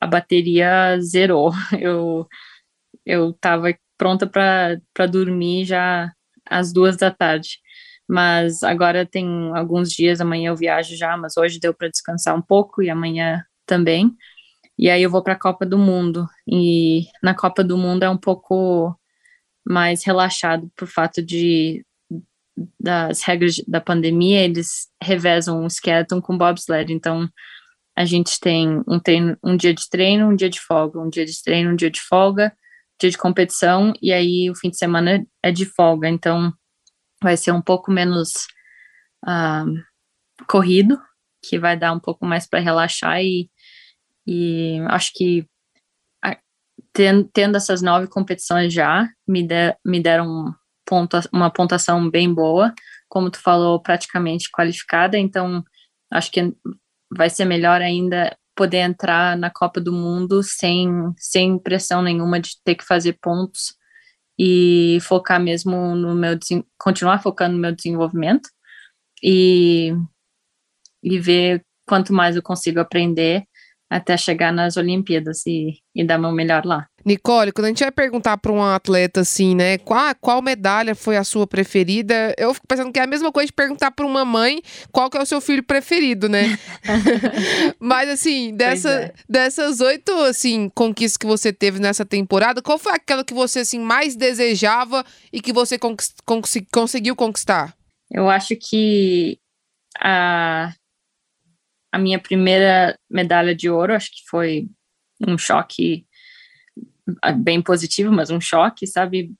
a 0.00 0.06
bateria 0.06 0.98
zerou. 1.00 1.52
Eu, 1.80 2.26
eu 3.06 3.32
tava 3.34 3.74
pronta 4.00 4.26
para 4.26 5.06
dormir 5.06 5.66
já 5.66 6.10
às 6.48 6.72
duas 6.72 6.96
da 6.96 7.10
tarde. 7.10 7.58
Mas 8.08 8.62
agora 8.62 9.04
tem 9.04 9.26
alguns 9.54 9.92
dias, 9.92 10.22
amanhã 10.22 10.48
eu 10.48 10.56
viajo 10.56 10.96
já, 10.96 11.18
mas 11.18 11.36
hoje 11.36 11.60
deu 11.60 11.74
para 11.74 11.90
descansar 11.90 12.34
um 12.34 12.40
pouco 12.40 12.82
e 12.82 12.88
amanhã 12.88 13.44
também. 13.66 14.10
E 14.78 14.88
aí 14.88 15.02
eu 15.02 15.10
vou 15.10 15.22
para 15.22 15.34
a 15.34 15.38
Copa 15.38 15.66
do 15.66 15.76
Mundo. 15.76 16.26
E 16.48 17.02
na 17.22 17.34
Copa 17.34 17.62
do 17.62 17.76
Mundo 17.76 18.02
é 18.02 18.08
um 18.08 18.16
pouco 18.16 18.98
mais 19.62 20.02
relaxado 20.02 20.72
por 20.74 20.88
fato 20.88 21.22
de 21.22 21.84
das 22.78 23.22
regras 23.22 23.56
da 23.66 23.80
pandemia, 23.80 24.42
eles 24.42 24.88
revezam 25.02 25.64
o 25.64 25.66
skeleton 25.66 26.20
com 26.22 26.38
bobsled. 26.38 26.90
Então 26.92 27.28
a 27.94 28.06
gente 28.06 28.40
tem 28.40 28.82
um 28.88 28.98
treino, 28.98 29.36
um 29.44 29.56
dia 29.56 29.74
de 29.74 29.88
treino, 29.90 30.28
um 30.28 30.34
dia 30.34 30.48
de 30.48 30.60
folga, 30.60 30.98
um 30.98 31.10
dia 31.10 31.26
de 31.26 31.42
treino, 31.42 31.72
um 31.72 31.76
dia 31.76 31.90
de 31.90 32.00
folga, 32.00 32.52
dia 33.00 33.10
de 33.10 33.18
competição 33.18 33.92
e 34.00 34.12
aí 34.12 34.50
o 34.50 34.54
fim 34.54 34.70
de 34.70 34.76
semana 34.76 35.24
é 35.42 35.50
de 35.50 35.64
folga, 35.64 36.08
então 36.08 36.52
vai 37.22 37.36
ser 37.36 37.52
um 37.52 37.62
pouco 37.62 37.90
menos 37.90 38.46
uh, 39.26 40.44
corrido, 40.46 41.00
que 41.42 41.58
vai 41.58 41.76
dar 41.76 41.92
um 41.92 42.00
pouco 42.00 42.26
mais 42.26 42.46
para 42.46 42.60
relaxar 42.60 43.22
e, 43.22 43.50
e 44.26 44.78
acho 44.88 45.12
que 45.14 45.46
tendo, 46.92 47.28
tendo 47.32 47.56
essas 47.56 47.82
nove 47.82 48.06
competições 48.08 48.72
já, 48.72 49.08
me, 49.26 49.46
de, 49.46 49.76
me 49.84 50.00
deram 50.00 50.54
pontua, 50.86 51.22
uma 51.32 51.50
pontuação 51.50 52.10
bem 52.10 52.32
boa, 52.32 52.74
como 53.08 53.30
tu 53.30 53.40
falou, 53.40 53.80
praticamente 53.80 54.50
qualificada, 54.50 55.18
então 55.18 55.64
acho 56.12 56.30
que 56.30 56.52
vai 57.16 57.30
ser 57.30 57.44
melhor 57.44 57.80
ainda 57.80 58.36
poder 58.54 58.78
entrar 58.78 59.36
na 59.36 59.50
Copa 59.50 59.80
do 59.80 59.92
Mundo 59.92 60.42
sem, 60.42 60.88
sem 61.16 61.58
pressão 61.58 62.02
nenhuma 62.02 62.40
de 62.40 62.50
ter 62.64 62.74
que 62.74 62.84
fazer 62.84 63.18
pontos 63.20 63.74
e 64.38 64.98
focar 65.02 65.40
mesmo 65.40 65.94
no 65.94 66.14
meu 66.14 66.38
continuar 66.78 67.22
focando 67.22 67.54
no 67.54 67.60
meu 67.60 67.74
desenvolvimento 67.74 68.48
e, 69.22 69.92
e 71.02 71.18
ver 71.18 71.62
quanto 71.86 72.12
mais 72.12 72.36
eu 72.36 72.42
consigo 72.42 72.80
aprender 72.80 73.44
até 73.90 74.16
chegar 74.16 74.52
nas 74.52 74.76
Olimpíadas 74.76 75.44
e, 75.46 75.78
e 75.92 76.04
dar 76.04 76.16
meu 76.16 76.30
melhor 76.30 76.64
lá. 76.64 76.86
Nicole, 77.04 77.50
quando 77.50 77.64
a 77.64 77.68
gente 77.68 77.80
vai 77.82 77.90
perguntar 77.90 78.36
para 78.36 78.52
um 78.52 78.62
atleta 78.62 79.22
assim, 79.22 79.54
né, 79.54 79.78
qual, 79.78 80.14
qual 80.20 80.40
medalha 80.40 80.94
foi 80.94 81.16
a 81.16 81.24
sua 81.24 81.46
preferida, 81.46 82.32
eu 82.38 82.54
fico 82.54 82.68
pensando 82.68 82.92
que 82.92 83.00
é 83.00 83.02
a 83.02 83.06
mesma 83.06 83.32
coisa 83.32 83.46
de 83.46 83.52
perguntar 83.52 83.90
para 83.90 84.06
uma 84.06 84.24
mãe 84.24 84.62
qual 84.92 85.10
que 85.10 85.16
é 85.16 85.22
o 85.22 85.26
seu 85.26 85.40
filho 85.40 85.62
preferido, 85.62 86.28
né? 86.28 86.58
Mas 87.80 88.08
assim, 88.08 88.54
dessa, 88.54 88.90
é. 88.90 89.12
dessas 89.28 89.80
oito 89.80 90.12
assim 90.22 90.68
conquistas 90.68 91.16
que 91.16 91.26
você 91.26 91.52
teve 91.52 91.80
nessa 91.80 92.04
temporada, 92.04 92.62
qual 92.62 92.78
foi 92.78 92.92
aquela 92.92 93.24
que 93.24 93.34
você 93.34 93.60
assim 93.60 93.80
mais 93.80 94.14
desejava 94.14 95.04
e 95.32 95.40
que 95.40 95.52
você 95.52 95.78
conquist, 95.78 96.14
conseguiu 96.70 97.16
conquistar? 97.16 97.74
Eu 98.12 98.28
acho 98.28 98.54
que 98.56 99.38
a 99.98 100.72
a 101.92 101.98
minha 101.98 102.18
primeira 102.18 102.96
medalha 103.10 103.54
de 103.54 103.68
ouro, 103.68 103.94
acho 103.94 104.10
que 104.10 104.22
foi 104.28 104.68
um 105.26 105.36
choque 105.36 106.06
ah, 107.22 107.32
bem 107.32 107.60
positivo, 107.60 108.12
mas 108.12 108.30
um 108.30 108.40
choque, 108.40 108.86
sabe? 108.86 109.32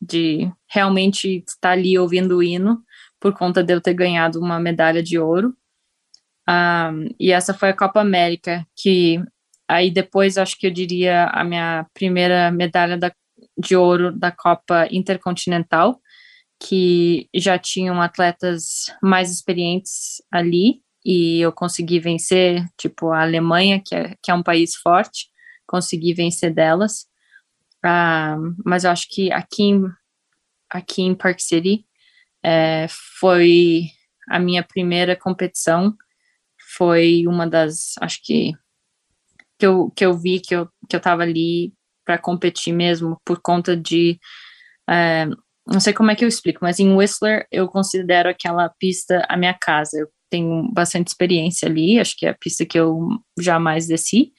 De 0.00 0.50
realmente 0.68 1.44
estar 1.46 1.72
ali 1.72 1.98
ouvindo 1.98 2.36
o 2.36 2.42
hino 2.42 2.82
por 3.20 3.32
conta 3.34 3.62
de 3.62 3.72
eu 3.74 3.80
ter 3.80 3.94
ganhado 3.94 4.40
uma 4.40 4.60
medalha 4.60 5.02
de 5.02 5.18
ouro. 5.18 5.54
Um, 6.48 7.08
e 7.20 7.32
essa 7.32 7.52
foi 7.52 7.70
a 7.70 7.76
Copa 7.76 8.00
América, 8.00 8.66
que 8.76 9.20
aí 9.68 9.90
depois 9.90 10.38
acho 10.38 10.58
que 10.58 10.66
eu 10.66 10.70
diria 10.70 11.26
a 11.26 11.44
minha 11.44 11.86
primeira 11.92 12.50
medalha 12.50 12.96
da, 12.96 13.12
de 13.58 13.76
ouro 13.76 14.12
da 14.12 14.30
Copa 14.30 14.88
Intercontinental, 14.90 16.00
que 16.60 17.28
já 17.34 17.58
tinham 17.58 18.00
atletas 18.00 18.86
mais 19.02 19.30
experientes 19.30 20.22
ali, 20.32 20.80
e 21.10 21.40
eu 21.40 21.50
consegui 21.50 21.98
vencer, 21.98 22.62
tipo, 22.76 23.12
a 23.12 23.22
Alemanha, 23.22 23.80
que 23.82 23.94
é, 23.94 24.14
que 24.22 24.30
é 24.30 24.34
um 24.34 24.42
país 24.42 24.74
forte, 24.74 25.30
consegui 25.66 26.12
vencer 26.12 26.52
delas. 26.52 27.06
Uh, 27.82 28.54
mas 28.62 28.84
eu 28.84 28.90
acho 28.90 29.08
que 29.08 29.32
aqui 29.32 29.62
em, 29.62 29.84
aqui 30.68 31.00
em 31.00 31.14
Park 31.14 31.40
City 31.40 31.86
é, 32.44 32.86
foi 33.18 33.84
a 34.28 34.38
minha 34.38 34.62
primeira 34.62 35.16
competição, 35.16 35.96
foi 36.76 37.26
uma 37.26 37.46
das, 37.46 37.94
acho 38.02 38.20
que, 38.22 38.52
que 39.58 39.66
eu, 39.66 39.90
que 39.96 40.04
eu 40.04 40.12
vi 40.12 40.40
que 40.40 40.54
eu, 40.54 40.68
que 40.90 40.94
eu 40.94 41.00
tava 41.00 41.22
ali 41.22 41.72
para 42.04 42.18
competir 42.18 42.74
mesmo, 42.74 43.18
por 43.24 43.40
conta 43.40 43.74
de, 43.74 44.20
é, 44.86 45.24
não 45.66 45.80
sei 45.80 45.94
como 45.94 46.10
é 46.10 46.14
que 46.14 46.22
eu 46.22 46.28
explico, 46.28 46.58
mas 46.60 46.78
em 46.78 46.94
Whistler 46.94 47.46
eu 47.50 47.66
considero 47.66 48.28
aquela 48.28 48.68
pista 48.78 49.24
a 49.26 49.34
minha 49.38 49.54
casa, 49.54 49.98
eu 49.98 50.17
tenho 50.30 50.70
bastante 50.72 51.08
experiência 51.08 51.68
ali, 51.68 51.98
acho 51.98 52.16
que 52.16 52.26
é 52.26 52.30
a 52.30 52.34
pista 52.34 52.66
que 52.66 52.78
eu 52.78 53.08
jamais 53.38 53.86
desci. 53.86 54.32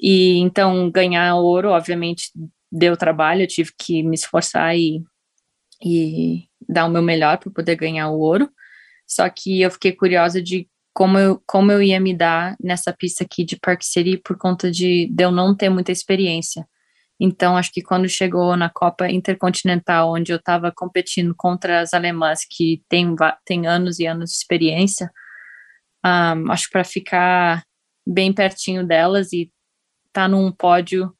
E 0.00 0.38
então 0.38 0.90
ganhar 0.90 1.34
ouro, 1.36 1.70
obviamente, 1.70 2.30
deu 2.70 2.96
trabalho, 2.96 3.42
eu 3.42 3.46
tive 3.46 3.72
que 3.76 4.02
me 4.02 4.14
esforçar 4.14 4.76
e, 4.76 5.02
e 5.84 6.44
dar 6.68 6.86
o 6.86 6.90
meu 6.90 7.02
melhor 7.02 7.38
para 7.38 7.50
poder 7.50 7.76
ganhar 7.76 8.10
o 8.10 8.18
ouro. 8.18 8.48
Só 9.06 9.28
que 9.28 9.60
eu 9.60 9.70
fiquei 9.70 9.92
curiosa 9.92 10.42
de 10.42 10.68
como 10.92 11.18
eu, 11.18 11.42
como 11.46 11.72
eu 11.72 11.82
ia 11.82 12.00
me 12.00 12.14
dar 12.14 12.56
nessa 12.62 12.92
pista 12.92 13.24
aqui 13.24 13.44
de 13.44 13.56
Park 13.56 13.82
City 13.82 14.18
por 14.18 14.36
conta 14.36 14.70
de, 14.70 15.06
de 15.06 15.24
eu 15.24 15.30
não 15.30 15.56
ter 15.56 15.68
muita 15.68 15.92
experiência. 15.92 16.66
Então, 17.20 17.56
acho 17.56 17.72
que 17.72 17.82
quando 17.82 18.08
chegou 18.08 18.56
na 18.56 18.70
Copa 18.70 19.10
Intercontinental, 19.10 20.12
onde 20.14 20.32
eu 20.32 20.36
estava 20.36 20.72
competindo 20.74 21.34
contra 21.36 21.80
as 21.80 21.92
alemãs 21.92 22.40
que 22.48 22.82
têm 22.88 23.14
tem 23.44 23.66
anos 23.66 23.98
e 23.98 24.06
anos 24.06 24.30
de 24.30 24.36
experiência, 24.36 25.10
um, 26.04 26.52
acho 26.52 26.68
para 26.70 26.84
ficar 26.84 27.64
bem 28.06 28.32
pertinho 28.32 28.86
delas 28.86 29.32
e 29.32 29.50
estar 30.06 30.22
tá 30.22 30.28
num 30.28 30.52
pódio 30.52 31.12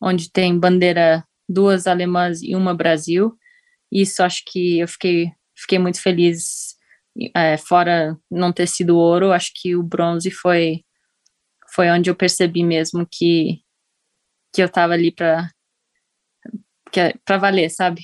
onde 0.00 0.30
tem 0.32 0.58
bandeira 0.58 1.24
duas 1.48 1.86
alemãs 1.86 2.42
e 2.42 2.56
uma 2.56 2.74
Brasil, 2.74 3.36
isso 3.92 4.22
acho 4.22 4.42
que 4.46 4.80
eu 4.80 4.88
fiquei, 4.88 5.30
fiquei 5.56 5.78
muito 5.78 6.00
feliz. 6.00 6.74
É, 7.36 7.58
fora 7.58 8.16
não 8.30 8.50
ter 8.52 8.66
sido 8.66 8.96
ouro, 8.96 9.32
acho 9.32 9.52
que 9.54 9.76
o 9.76 9.82
bronze 9.82 10.30
foi 10.30 10.82
foi 11.74 11.90
onde 11.90 12.10
eu 12.10 12.14
percebi 12.14 12.62
mesmo 12.64 13.06
que 13.10 13.61
que 14.52 14.62
eu 14.62 14.68
tava 14.68 14.92
ali 14.92 15.10
para 15.10 15.50
para 17.24 17.38
valer, 17.38 17.70
sabe? 17.70 18.02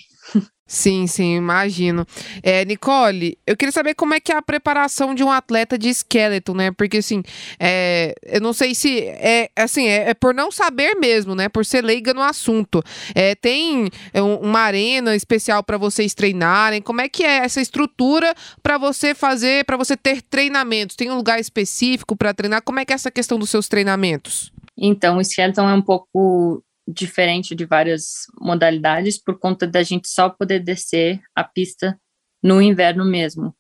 Sim, 0.71 1.07
sim, 1.07 1.35
imagino. 1.35 2.07
É, 2.43 2.63
Nicole, 2.67 3.39
eu 3.47 3.57
queria 3.57 3.73
saber 3.73 3.95
como 3.95 4.13
é 4.13 4.21
que 4.21 4.31
é 4.31 4.37
a 4.37 4.43
preparação 4.43 5.15
de 5.15 5.25
um 5.25 5.31
atleta 5.31 5.79
de 5.79 5.89
skeleton, 5.89 6.53
né? 6.53 6.71
Porque, 6.71 6.99
assim, 6.99 7.23
é, 7.59 8.15
eu 8.23 8.39
não 8.43 8.53
sei 8.53 8.75
se 8.75 9.01
é 9.01 9.51
assim, 9.57 9.87
é, 9.87 10.11
é, 10.11 10.15
por 10.15 10.35
não 10.35 10.51
saber 10.51 10.95
mesmo, 10.97 11.35
né? 11.35 11.49
Por 11.49 11.65
ser 11.65 11.83
leiga 11.83 12.13
no 12.13 12.21
assunto. 12.21 12.83
É, 13.15 13.35
tem 13.35 13.89
é, 14.13 14.21
uma 14.21 14.61
arena 14.61 15.17
especial 15.17 15.65
para 15.65 15.79
vocês 15.79 16.13
treinarem? 16.13 16.83
Como 16.83 17.01
é 17.01 17.09
que 17.09 17.25
é 17.25 17.39
essa 17.39 17.63
estrutura 17.63 18.35
para 18.63 18.77
você 18.77 19.15
fazer, 19.15 19.65
para 19.65 19.79
você 19.79 19.97
ter 19.97 20.21
treinamentos? 20.21 20.97
Tem 20.97 21.11
um 21.11 21.17
lugar 21.17 21.41
específico 21.41 22.15
para 22.15 22.35
treinar? 22.35 22.61
Como 22.61 22.79
é 22.79 22.85
que 22.85 22.93
é 22.93 22.97
essa 22.97 23.11
questão 23.11 23.39
dos 23.39 23.49
seus 23.49 23.69
treinamentos? 23.69 24.53
Então, 24.79 25.17
o 25.17 25.21
skeleton 25.21 25.69
é 25.69 25.75
um 25.75 25.83
pouco 25.83 26.65
diferente 26.87 27.55
de 27.55 27.67
várias 27.67 28.27
modalidades 28.41 29.21
por 29.23 29.39
conta 29.39 29.67
da 29.67 29.83
gente 29.83 30.09
só 30.09 30.31
poder 30.31 30.61
descer 30.61 31.21
a 31.35 31.45
pista 31.45 31.99
no 32.43 32.63
inverno 32.63 33.05
mesmo. 33.05 33.55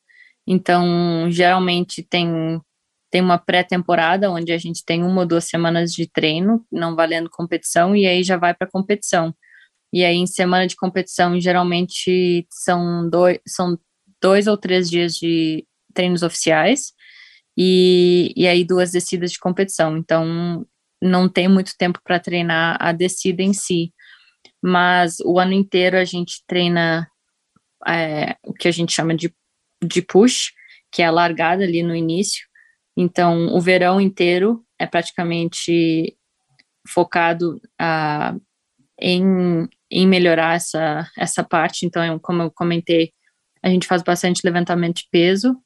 Então, 0.46 1.30
geralmente 1.30 2.02
tem 2.02 2.60
tem 3.10 3.22
uma 3.22 3.38
pré-temporada 3.38 4.30
onde 4.30 4.52
a 4.52 4.58
gente 4.58 4.84
tem 4.84 5.02
uma 5.02 5.22
ou 5.22 5.26
duas 5.26 5.44
semanas 5.44 5.92
de 5.92 6.06
treino, 6.06 6.62
não 6.70 6.94
valendo 6.94 7.30
competição, 7.30 7.96
e 7.96 8.06
aí 8.06 8.22
já 8.22 8.36
vai 8.36 8.52
para 8.54 8.68
competição. 8.70 9.34
E 9.92 10.04
aí, 10.04 10.16
em 10.16 10.26
semana 10.26 10.66
de 10.66 10.76
competição, 10.76 11.40
geralmente 11.40 12.46
são 12.50 13.08
dois, 13.08 13.38
são 13.46 13.78
dois 14.20 14.46
ou 14.46 14.58
três 14.58 14.90
dias 14.90 15.14
de 15.14 15.66
treinos 15.94 16.22
oficiais, 16.22 16.92
e, 17.56 18.32
e 18.36 18.46
aí 18.46 18.62
duas 18.64 18.92
descidas 18.92 19.32
de 19.32 19.38
competição. 19.38 19.96
Então, 19.96 20.66
não 21.00 21.28
tem 21.28 21.48
muito 21.48 21.76
tempo 21.76 22.00
para 22.02 22.20
treinar 22.20 22.76
a 22.80 22.92
descida 22.92 23.42
em 23.42 23.52
si, 23.52 23.92
mas 24.62 25.18
o 25.20 25.38
ano 25.38 25.52
inteiro 25.52 25.96
a 25.96 26.04
gente 26.04 26.42
treina 26.46 27.08
é, 27.86 28.36
o 28.44 28.52
que 28.52 28.68
a 28.68 28.70
gente 28.70 28.92
chama 28.92 29.14
de, 29.14 29.32
de 29.82 30.02
push, 30.02 30.52
que 30.90 31.02
é 31.02 31.06
a 31.06 31.10
largada 31.10 31.62
ali 31.62 31.82
no 31.82 31.94
início. 31.94 32.46
Então, 32.96 33.54
o 33.54 33.60
verão 33.60 34.00
inteiro 34.00 34.64
é 34.78 34.86
praticamente 34.86 36.16
focado 36.88 37.60
uh, 37.80 38.40
em, 39.00 39.68
em 39.90 40.06
melhorar 40.06 40.56
essa, 40.56 41.08
essa 41.16 41.44
parte. 41.44 41.86
Então, 41.86 42.18
como 42.18 42.42
eu 42.42 42.50
comentei, 42.50 43.12
a 43.62 43.68
gente 43.68 43.86
faz 43.86 44.02
bastante 44.02 44.40
levantamento 44.44 44.96
de 44.96 45.08
peso 45.10 45.56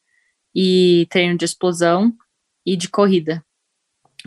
e 0.54 1.06
treino 1.08 1.38
de 1.38 1.44
explosão 1.44 2.12
e 2.66 2.76
de 2.76 2.88
corrida 2.88 3.42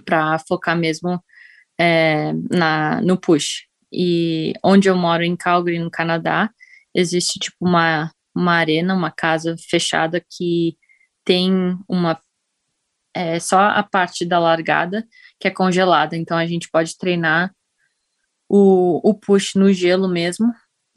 para 0.03 0.39
focar 0.39 0.77
mesmo 0.77 1.23
é, 1.79 2.33
na, 2.51 3.01
no 3.01 3.17
push. 3.17 3.65
E 3.91 4.53
onde 4.63 4.89
eu 4.89 4.95
moro, 4.95 5.23
em 5.23 5.35
Calgary, 5.35 5.79
no 5.79 5.91
Canadá, 5.91 6.49
existe 6.93 7.39
tipo 7.39 7.57
uma, 7.61 8.11
uma 8.35 8.53
arena, 8.53 8.93
uma 8.93 9.11
casa 9.11 9.55
fechada 9.69 10.23
que 10.29 10.77
tem 11.23 11.77
uma 11.87 12.19
é, 13.13 13.39
só 13.39 13.59
a 13.59 13.81
parte 13.81 14.25
da 14.25 14.37
largada 14.37 15.07
que 15.39 15.47
é 15.47 15.51
congelada, 15.51 16.17
então 16.17 16.37
a 16.37 16.45
gente 16.45 16.69
pode 16.69 16.97
treinar 16.97 17.53
o, 18.49 18.99
o 19.09 19.13
push 19.13 19.55
no 19.55 19.71
gelo 19.71 20.07
mesmo, 20.09 20.53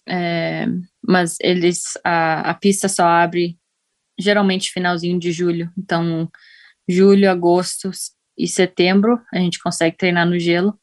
é, 0.06 0.66
mas 1.00 1.36
eles 1.40 1.96
a, 2.04 2.50
a 2.50 2.54
pista 2.54 2.88
só 2.88 3.06
abre 3.06 3.56
geralmente 4.18 4.72
finalzinho 4.72 5.18
de 5.18 5.30
julho, 5.30 5.72
então 5.78 6.28
julho, 6.88 7.30
agosto 7.30 7.90
e 8.38 8.46
setembro 8.46 9.20
a 9.32 9.38
gente 9.38 9.58
consegue 9.58 9.96
treinar 9.96 10.26
no 10.26 10.38
gelo. 10.38 10.78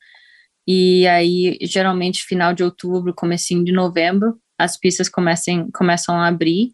E 0.67 1.07
aí, 1.07 1.57
geralmente, 1.61 2.23
final 2.23 2.53
de 2.53 2.63
outubro, 2.63 3.13
comecinho 3.13 3.63
de 3.63 3.71
novembro, 3.71 4.37
as 4.57 4.77
pistas 4.77 5.07
comecem, 5.07 5.69
começam 5.71 6.15
a 6.15 6.27
abrir 6.27 6.71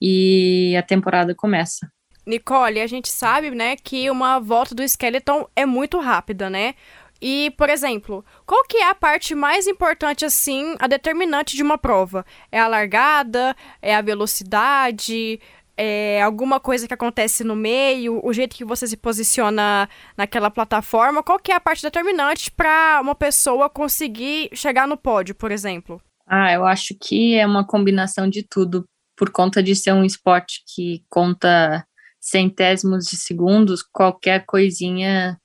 e 0.00 0.74
a 0.76 0.82
temporada 0.82 1.34
começa. 1.34 1.90
Nicole, 2.26 2.80
a 2.80 2.86
gente 2.86 3.08
sabe, 3.08 3.50
né, 3.50 3.76
que 3.76 4.10
uma 4.10 4.38
volta 4.38 4.74
do 4.74 4.82
Skeleton 4.82 5.48
é 5.56 5.64
muito 5.64 5.98
rápida, 5.98 6.50
né? 6.50 6.74
E, 7.20 7.52
por 7.56 7.68
exemplo, 7.68 8.24
qual 8.46 8.64
que 8.64 8.78
é 8.78 8.88
a 8.88 8.94
parte 8.94 9.34
mais 9.34 9.66
importante, 9.66 10.24
assim, 10.24 10.74
a 10.78 10.86
determinante 10.86 11.54
de 11.54 11.62
uma 11.62 11.76
prova? 11.76 12.24
É 12.50 12.58
a 12.58 12.66
largada? 12.66 13.54
É 13.82 13.94
a 13.94 14.00
velocidade? 14.00 15.38
É, 15.82 16.20
alguma 16.20 16.60
coisa 16.60 16.86
que 16.86 16.92
acontece 16.92 17.42
no 17.42 17.56
meio, 17.56 18.20
o 18.22 18.34
jeito 18.34 18.54
que 18.54 18.66
você 18.66 18.86
se 18.86 18.98
posiciona 18.98 19.88
naquela 20.14 20.50
plataforma, 20.50 21.22
qual 21.22 21.38
que 21.38 21.50
é 21.50 21.54
a 21.54 21.60
parte 21.60 21.82
determinante 21.82 22.50
para 22.50 23.00
uma 23.00 23.14
pessoa 23.14 23.70
conseguir 23.70 24.50
chegar 24.52 24.86
no 24.86 24.98
pódio, 24.98 25.34
por 25.34 25.50
exemplo? 25.50 25.98
Ah, 26.26 26.52
eu 26.52 26.66
acho 26.66 26.94
que 27.00 27.34
é 27.34 27.46
uma 27.46 27.66
combinação 27.66 28.28
de 28.28 28.42
tudo, 28.42 28.84
por 29.16 29.30
conta 29.30 29.62
de 29.62 29.74
ser 29.74 29.92
um 29.92 30.04
esporte 30.04 30.62
que 30.74 31.02
conta 31.08 31.82
centésimos 32.20 33.06
de 33.06 33.16
segundos, 33.16 33.82
qualquer 33.82 34.44
coisinha 34.44 35.40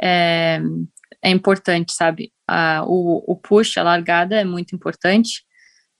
é, 0.00 0.60
é 1.20 1.30
importante, 1.30 1.92
sabe? 1.92 2.30
Uh, 2.48 2.86
o, 2.86 3.32
o 3.32 3.36
push, 3.36 3.78
a 3.78 3.82
largada 3.82 4.36
é 4.36 4.44
muito 4.44 4.76
importante. 4.76 5.44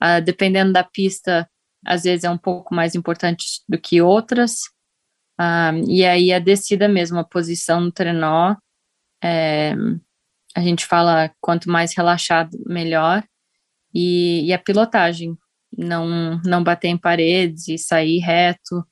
Uh, 0.01 0.23
dependendo 0.25 0.73
da 0.73 0.85
pista, 0.85 1.49
às 1.87 2.03
vezes 2.03 2.25
é 2.25 2.31
um 2.31 2.39
pouco 2.39 2.75
mais 2.75 2.95
importante 2.95 3.63
do 3.69 3.79
que 3.79 4.03
outras. 4.03 4.63
Uh, 5.41 5.79
e 5.89 6.05
aí 6.05 6.33
a 6.33 6.39
descida 6.39 6.89
mesmo, 6.89 7.19
a 7.19 7.25
posição 7.25 7.81
no 7.81 7.93
trenó, 7.93 8.57
é, 9.23 9.75
a 10.55 10.61
gente 10.61 10.85
fala 10.85 11.31
quanto 11.41 11.71
mais 11.71 11.95
relaxado, 11.95 12.59
melhor. 12.67 13.23
E, 13.95 14.47
e 14.47 14.53
a 14.53 14.59
pilotagem, 14.59 15.37
não, 15.77 16.41
não 16.45 16.63
bater 16.63 16.89
em 16.89 16.99
paredes 16.99 17.69
e 17.69 17.79
sair 17.79 18.19
reto, 18.19 18.85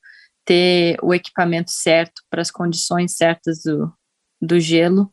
ter 0.45 0.97
o 1.01 1.13
equipamento 1.13 1.71
certo 1.71 2.21
para 2.29 2.41
as 2.41 2.51
condições 2.51 3.15
certas 3.15 3.63
do, 3.63 3.91
do 4.41 4.59
gelo. 4.59 5.09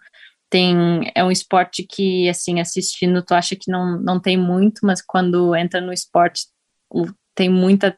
Tem, 0.50 1.10
é 1.14 1.24
um 1.24 1.30
esporte 1.30 1.82
que, 1.82 2.28
assim, 2.28 2.60
assistindo, 2.60 3.22
tu 3.24 3.34
acha 3.34 3.56
que 3.56 3.70
não, 3.70 3.98
não 4.00 4.20
tem 4.20 4.36
muito, 4.36 4.80
mas 4.84 5.00
quando 5.00 5.56
entra 5.56 5.80
no 5.80 5.92
esporte, 5.92 6.42
tem 7.34 7.48
muita, 7.48 7.96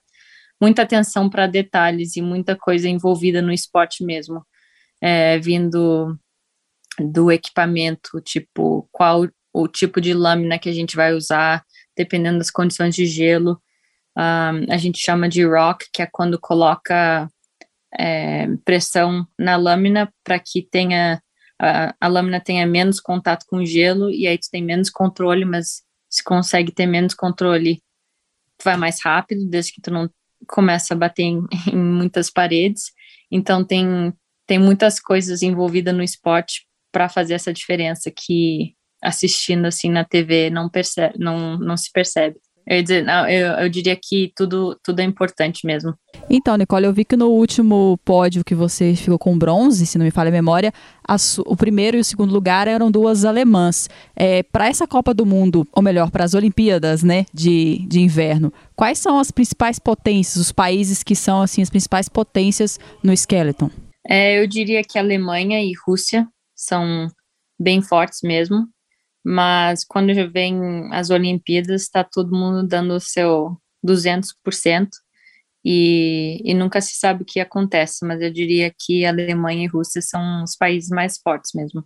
muita 0.61 0.83
atenção 0.83 1.29
para 1.29 1.47
detalhes 1.47 2.17
e 2.17 2.23
muita 2.23 2.57
coisa 2.57 2.89
envolvida 2.89 3.43
no 3.43 3.53
esporte 3.53 4.05
mesmo. 4.05 4.45
É, 5.01 5.39
vindo 5.39 6.19
do 6.99 7.31
equipamento, 7.31 8.21
tipo, 8.21 8.89
qual 8.93 9.29
o 9.53 9.69
tipo 9.69 10.01
de 10.01 10.13
lâmina 10.13 10.59
que 10.59 10.69
a 10.69 10.73
gente 10.73 10.97
vai 10.97 11.13
usar, 11.13 11.65
dependendo 11.97 12.39
das 12.39 12.51
condições 12.51 12.95
de 12.95 13.07
gelo. 13.07 13.61
Um, 14.17 14.73
a 14.73 14.77
gente 14.77 14.99
chama 14.99 15.29
de 15.29 15.45
rock, 15.45 15.87
que 15.93 16.03
é 16.03 16.09
quando 16.11 16.39
coloca 16.41 17.29
é, 17.97 18.49
pressão 18.65 19.27
na 19.39 19.57
lâmina 19.57 20.13
para 20.25 20.39
que 20.39 20.67
tenha 20.69 21.23
a, 21.61 21.95
a, 22.01 22.09
lâmina 22.09 22.41
tenha 22.41 22.67
menos 22.67 23.01
contato 23.01 23.45
com 23.49 23.59
o 23.59 23.67
gelo 23.67 24.11
e 24.11 24.27
aí 24.27 24.37
tu 24.37 24.49
tem 24.51 24.63
menos 24.63 24.91
controle, 24.91 25.45
mas 25.45 25.83
se 26.11 26.23
consegue 26.23 26.73
ter 26.73 26.87
menos 26.87 27.15
controle, 27.15 27.83
vai 28.63 28.77
mais 28.77 29.03
rápido, 29.03 29.49
desde 29.49 29.73
que 29.73 29.81
tu 29.81 29.91
não 29.91 30.09
começa 30.47 30.95
a 30.95 30.97
bater 30.97 31.23
em, 31.23 31.43
em 31.73 31.77
muitas 31.77 32.31
paredes. 32.31 32.93
Então 33.31 33.65
tem 33.65 34.13
tem 34.47 34.59
muitas 34.59 35.01
coisas 35.01 35.43
envolvidas 35.43 35.95
no 35.95 36.03
esporte 36.03 36.67
para 36.93 37.09
fazer 37.09 37.35
essa 37.35 37.53
diferença 37.53 38.13
que 38.15 38.75
assistindo 39.03 39.67
assim 39.67 39.91
na 39.91 40.05
TV 40.05 40.51
não 40.51 40.69
percebe, 40.69 41.15
não, 41.19 41.59
não 41.59 41.77
se 41.77 41.91
percebe. 41.91 42.37
Eu, 42.67 42.83
dizer, 42.83 43.05
não, 43.05 43.29
eu, 43.29 43.53
eu, 43.53 43.69
diria 43.69 43.95
que 43.95 44.33
tudo, 44.35 44.79
tudo 44.83 45.01
é 45.01 45.05
importante 45.05 45.67
mesmo. 45.67 45.95
Então, 46.31 46.57
Nicole, 46.57 46.87
eu 46.87 46.93
vi 46.93 47.05
que 47.05 47.17
no 47.17 47.29
último 47.29 47.99
pódio 48.05 48.43
que 48.43 48.55
você 48.55 48.95
ficou 48.95 49.19
com 49.19 49.37
bronze, 49.37 49.85
se 49.85 49.99
não 49.99 50.05
me 50.05 50.11
falha 50.11 50.29
a 50.29 50.33
memória, 50.33 50.73
a, 51.07 51.17
o 51.45 51.55
primeiro 51.57 51.99
e 51.99 52.01
o 52.01 52.05
segundo 52.05 52.33
lugar 52.33 52.67
eram 52.67 52.91
duas 52.91 53.27
alemãs. 53.27 53.91
É, 54.17 54.43
para 54.43 54.67
essa 54.67 54.87
Copa 54.87 55.13
do 55.13 55.27
Mundo, 55.27 55.69
ou 55.73 55.83
melhor, 55.83 56.11
para 56.11 56.25
as 56.25 56.33
Olimpíadas 56.33 57.03
né, 57.03 57.27
de, 57.35 57.85
de 57.87 58.01
inverno, 58.01 58.51
quais 58.75 58.99
são 58.99 59.19
as 59.19 59.31
principais 59.31 59.79
potências, 59.79 60.37
os 60.37 60.53
países 60.53 61.03
que 61.03 61.15
são 61.15 61.43
assim 61.43 61.61
as 61.61 61.69
principais 61.69 62.09
potências 62.09 62.79
no 63.03 63.13
skeleton? 63.13 63.71
É, 64.09 64.41
eu 64.41 64.47
diria 64.47 64.83
que 64.83 64.99
Alemanha 64.99 65.63
e 65.63 65.73
Rússia 65.87 66.27
são 66.55 67.09
bem 67.61 67.83
fortes 67.83 68.21
mesmo 68.23 68.67
mas 69.25 69.85
quando 69.85 70.13
já 70.13 70.27
vem 70.27 70.89
as 70.93 71.11
Olimpíadas, 71.11 71.83
está 71.83 72.05
todo 72.05 72.37
mundo 72.37 72.67
dando 72.67 72.95
o 72.95 73.01
seu 73.01 73.57
200%, 73.85 74.89
e, 75.65 76.43
e 76.45 76.53
nunca 76.53 76.81
se 76.81 76.95
sabe 76.97 77.23
o 77.23 77.27
que 77.27 77.41
acontece, 77.41 78.05
mas 78.05 78.21
eu 78.21 78.31
diria 78.31 78.71
que 78.79 79.07
a 79.07 79.09
Alemanha 79.09 79.65
e 79.65 79.67
a 79.67 79.71
Rússia 79.71 80.03
são 80.03 80.43
os 80.43 80.55
países 80.55 80.91
mais 80.91 81.19
fortes 81.19 81.53
mesmo. 81.55 81.83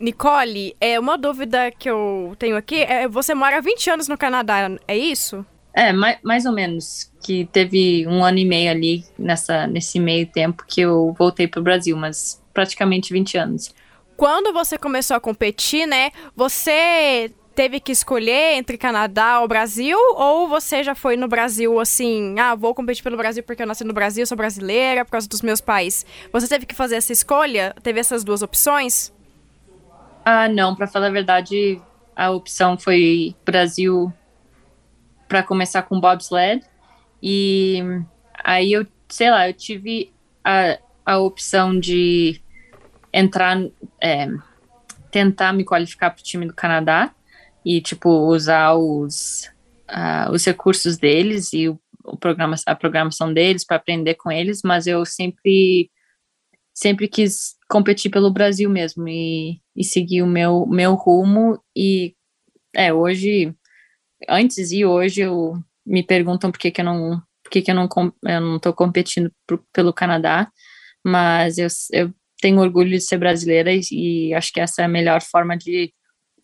Nicole, 0.00 0.74
é 0.80 0.98
uma 0.98 1.18
dúvida 1.18 1.70
que 1.70 1.88
eu 1.88 2.34
tenho 2.38 2.56
aqui, 2.56 2.82
é, 2.82 3.06
você 3.06 3.34
mora 3.34 3.58
há 3.58 3.60
20 3.60 3.90
anos 3.90 4.08
no 4.08 4.16
Canadá, 4.16 4.70
é 4.88 4.96
isso? 4.96 5.44
É, 5.74 5.92
mais, 5.92 6.18
mais 6.22 6.46
ou 6.46 6.52
menos, 6.52 7.12
que 7.22 7.44
teve 7.46 8.06
um 8.06 8.24
ano 8.24 8.38
e 8.38 8.44
meio 8.44 8.70
ali 8.70 9.04
nessa, 9.18 9.66
nesse 9.66 10.00
meio 10.00 10.26
tempo 10.26 10.64
que 10.66 10.80
eu 10.80 11.14
voltei 11.18 11.46
para 11.46 11.60
o 11.60 11.64
Brasil, 11.64 11.96
mas 11.96 12.42
praticamente 12.54 13.12
20 13.12 13.36
anos 13.36 13.74
quando 14.16 14.52
você 14.52 14.78
começou 14.78 15.16
a 15.16 15.20
competir, 15.20 15.86
né? 15.86 16.10
Você 16.36 17.32
teve 17.54 17.78
que 17.78 17.92
escolher 17.92 18.56
entre 18.56 18.76
Canadá 18.76 19.40
ou 19.40 19.48
Brasil? 19.48 19.96
Ou 20.16 20.48
você 20.48 20.82
já 20.82 20.94
foi 20.94 21.16
no 21.16 21.28
Brasil 21.28 21.78
assim, 21.78 22.38
ah, 22.38 22.54
vou 22.54 22.74
competir 22.74 23.02
pelo 23.02 23.16
Brasil 23.16 23.42
porque 23.42 23.62
eu 23.62 23.66
nasci 23.66 23.84
no 23.84 23.92
Brasil, 23.92 24.26
sou 24.26 24.36
brasileira, 24.36 25.04
por 25.04 25.12
causa 25.12 25.28
dos 25.28 25.42
meus 25.42 25.60
pais? 25.60 26.04
Você 26.32 26.48
teve 26.48 26.66
que 26.66 26.74
fazer 26.74 26.96
essa 26.96 27.12
escolha? 27.12 27.74
Teve 27.82 28.00
essas 28.00 28.24
duas 28.24 28.42
opções? 28.42 29.12
Ah, 30.24 30.48
não, 30.48 30.74
para 30.74 30.86
falar 30.86 31.08
a 31.08 31.10
verdade, 31.10 31.80
a 32.16 32.30
opção 32.30 32.78
foi 32.78 33.34
Brasil 33.44 34.12
para 35.28 35.42
começar 35.42 35.82
com 35.82 36.00
bobsled. 36.00 36.64
E 37.22 37.82
aí 38.42 38.72
eu, 38.72 38.86
sei 39.08 39.30
lá, 39.30 39.48
eu 39.48 39.54
tive 39.54 40.12
a, 40.44 40.78
a 41.04 41.18
opção 41.18 41.78
de 41.78 42.40
entrar, 43.14 43.56
é, 44.02 44.26
tentar 45.10 45.52
me 45.52 45.64
qualificar 45.64 46.10
para 46.10 46.20
o 46.20 46.24
time 46.24 46.46
do 46.46 46.54
Canadá 46.54 47.14
e, 47.64 47.80
tipo, 47.80 48.10
usar 48.10 48.74
os, 48.74 49.48
uh, 49.88 50.32
os 50.32 50.44
recursos 50.44 50.98
deles 50.98 51.52
e 51.52 51.68
o, 51.68 51.78
o 52.04 52.16
programa, 52.16 52.56
a 52.66 52.74
programação 52.74 53.32
deles 53.32 53.64
para 53.64 53.76
aprender 53.76 54.14
com 54.14 54.32
eles, 54.32 54.60
mas 54.64 54.88
eu 54.88 55.06
sempre 55.06 55.88
sempre 56.76 57.06
quis 57.06 57.54
competir 57.68 58.10
pelo 58.10 58.32
Brasil 58.32 58.68
mesmo 58.68 59.08
e, 59.08 59.60
e 59.76 59.84
seguir 59.84 60.22
o 60.22 60.26
meu, 60.26 60.66
meu 60.66 60.94
rumo 60.94 61.62
e 61.74 62.16
é, 62.74 62.92
hoje, 62.92 63.54
antes 64.28 64.72
e 64.72 64.84
hoje 64.84 65.20
eu 65.20 65.54
me 65.86 66.02
perguntam 66.02 66.50
por 66.50 66.58
que, 66.58 66.72
que 66.72 66.80
eu 66.80 66.84
não 66.84 67.22
por 67.44 67.50
que, 67.50 67.62
que 67.62 67.70
eu 67.70 67.74
não 67.76 67.88
eu 68.24 68.40
não 68.40 68.58
tô 68.58 68.72
competindo 68.72 69.30
pro, 69.46 69.64
pelo 69.72 69.92
Canadá, 69.92 70.50
mas 71.04 71.58
eu, 71.58 71.68
eu 71.92 72.12
tenho 72.44 72.60
orgulho 72.60 72.90
de 72.90 73.00
ser 73.00 73.16
brasileira 73.16 73.72
e, 73.72 73.80
e 73.90 74.34
acho 74.34 74.52
que 74.52 74.60
essa 74.60 74.82
é 74.82 74.84
a 74.84 74.88
melhor 74.88 75.22
forma 75.22 75.56
de, 75.56 75.90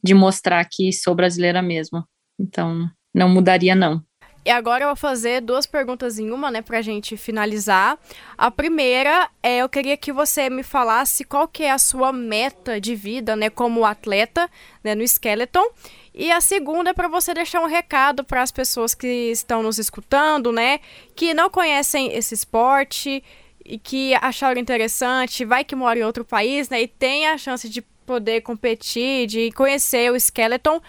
de 0.02 0.14
mostrar 0.14 0.64
que 0.64 0.90
sou 0.94 1.14
brasileira 1.14 1.60
mesmo. 1.60 2.02
Então, 2.40 2.88
não 3.14 3.28
mudaria, 3.28 3.74
não. 3.74 4.02
E 4.42 4.48
agora 4.48 4.84
eu 4.84 4.88
vou 4.88 4.96
fazer 4.96 5.42
duas 5.42 5.66
perguntas 5.66 6.18
em 6.18 6.30
uma, 6.30 6.50
né, 6.50 6.62
pra 6.62 6.80
gente 6.80 7.18
finalizar. 7.18 7.98
A 8.38 8.50
primeira 8.50 9.28
é, 9.42 9.58
eu 9.58 9.68
queria 9.68 9.94
que 9.94 10.10
você 10.10 10.48
me 10.48 10.62
falasse 10.62 11.22
qual 11.22 11.46
que 11.46 11.64
é 11.64 11.70
a 11.70 11.76
sua 11.76 12.10
meta 12.14 12.80
de 12.80 12.94
vida, 12.94 13.36
né, 13.36 13.50
como 13.50 13.84
atleta, 13.84 14.48
né, 14.82 14.94
no 14.94 15.02
Skeleton. 15.06 15.66
E 16.14 16.32
a 16.32 16.40
segunda 16.40 16.90
é 16.90 16.94
para 16.94 17.08
você 17.08 17.34
deixar 17.34 17.60
um 17.60 17.66
recado 17.66 18.24
para 18.24 18.40
as 18.40 18.50
pessoas 18.50 18.94
que 18.94 19.30
estão 19.30 19.62
nos 19.62 19.78
escutando, 19.78 20.50
né, 20.50 20.80
que 21.14 21.34
não 21.34 21.50
conhecem 21.50 22.10
esse 22.14 22.32
esporte, 22.32 23.22
e 23.70 23.78
que 23.78 24.14
acharam 24.14 24.60
interessante, 24.60 25.44
vai 25.44 25.64
que 25.64 25.76
mora 25.76 25.98
em 25.98 26.02
outro 26.02 26.24
país, 26.24 26.68
né, 26.68 26.82
e 26.82 26.88
tem 26.88 27.26
a 27.26 27.38
chance 27.38 27.68
de 27.68 27.80
poder 28.04 28.40
competir, 28.40 29.26
de 29.26 29.52
conhecer 29.52 30.10
o 30.10 30.16
Skeleton, 30.18 30.80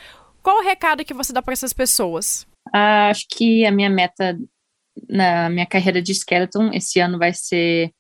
qual 0.42 0.58
o 0.58 0.64
recado 0.64 1.06
que 1.06 1.14
você 1.14 1.32
dá 1.32 1.42
para 1.42 1.54
essas 1.54 1.72
pessoas? 1.72 2.48
Ah, 2.74 3.10
acho 3.10 3.28
que 3.30 3.66
a 3.66 3.72
minha 3.72 3.90
meta 3.90 4.38
na 5.08 5.50
minha 5.50 5.66
carreira 5.66 6.02
de 6.02 6.14
Skeleton 6.14 6.72
esse 6.74 7.00
ano 7.00 7.18
vai 7.18 7.34
ser 7.34 7.92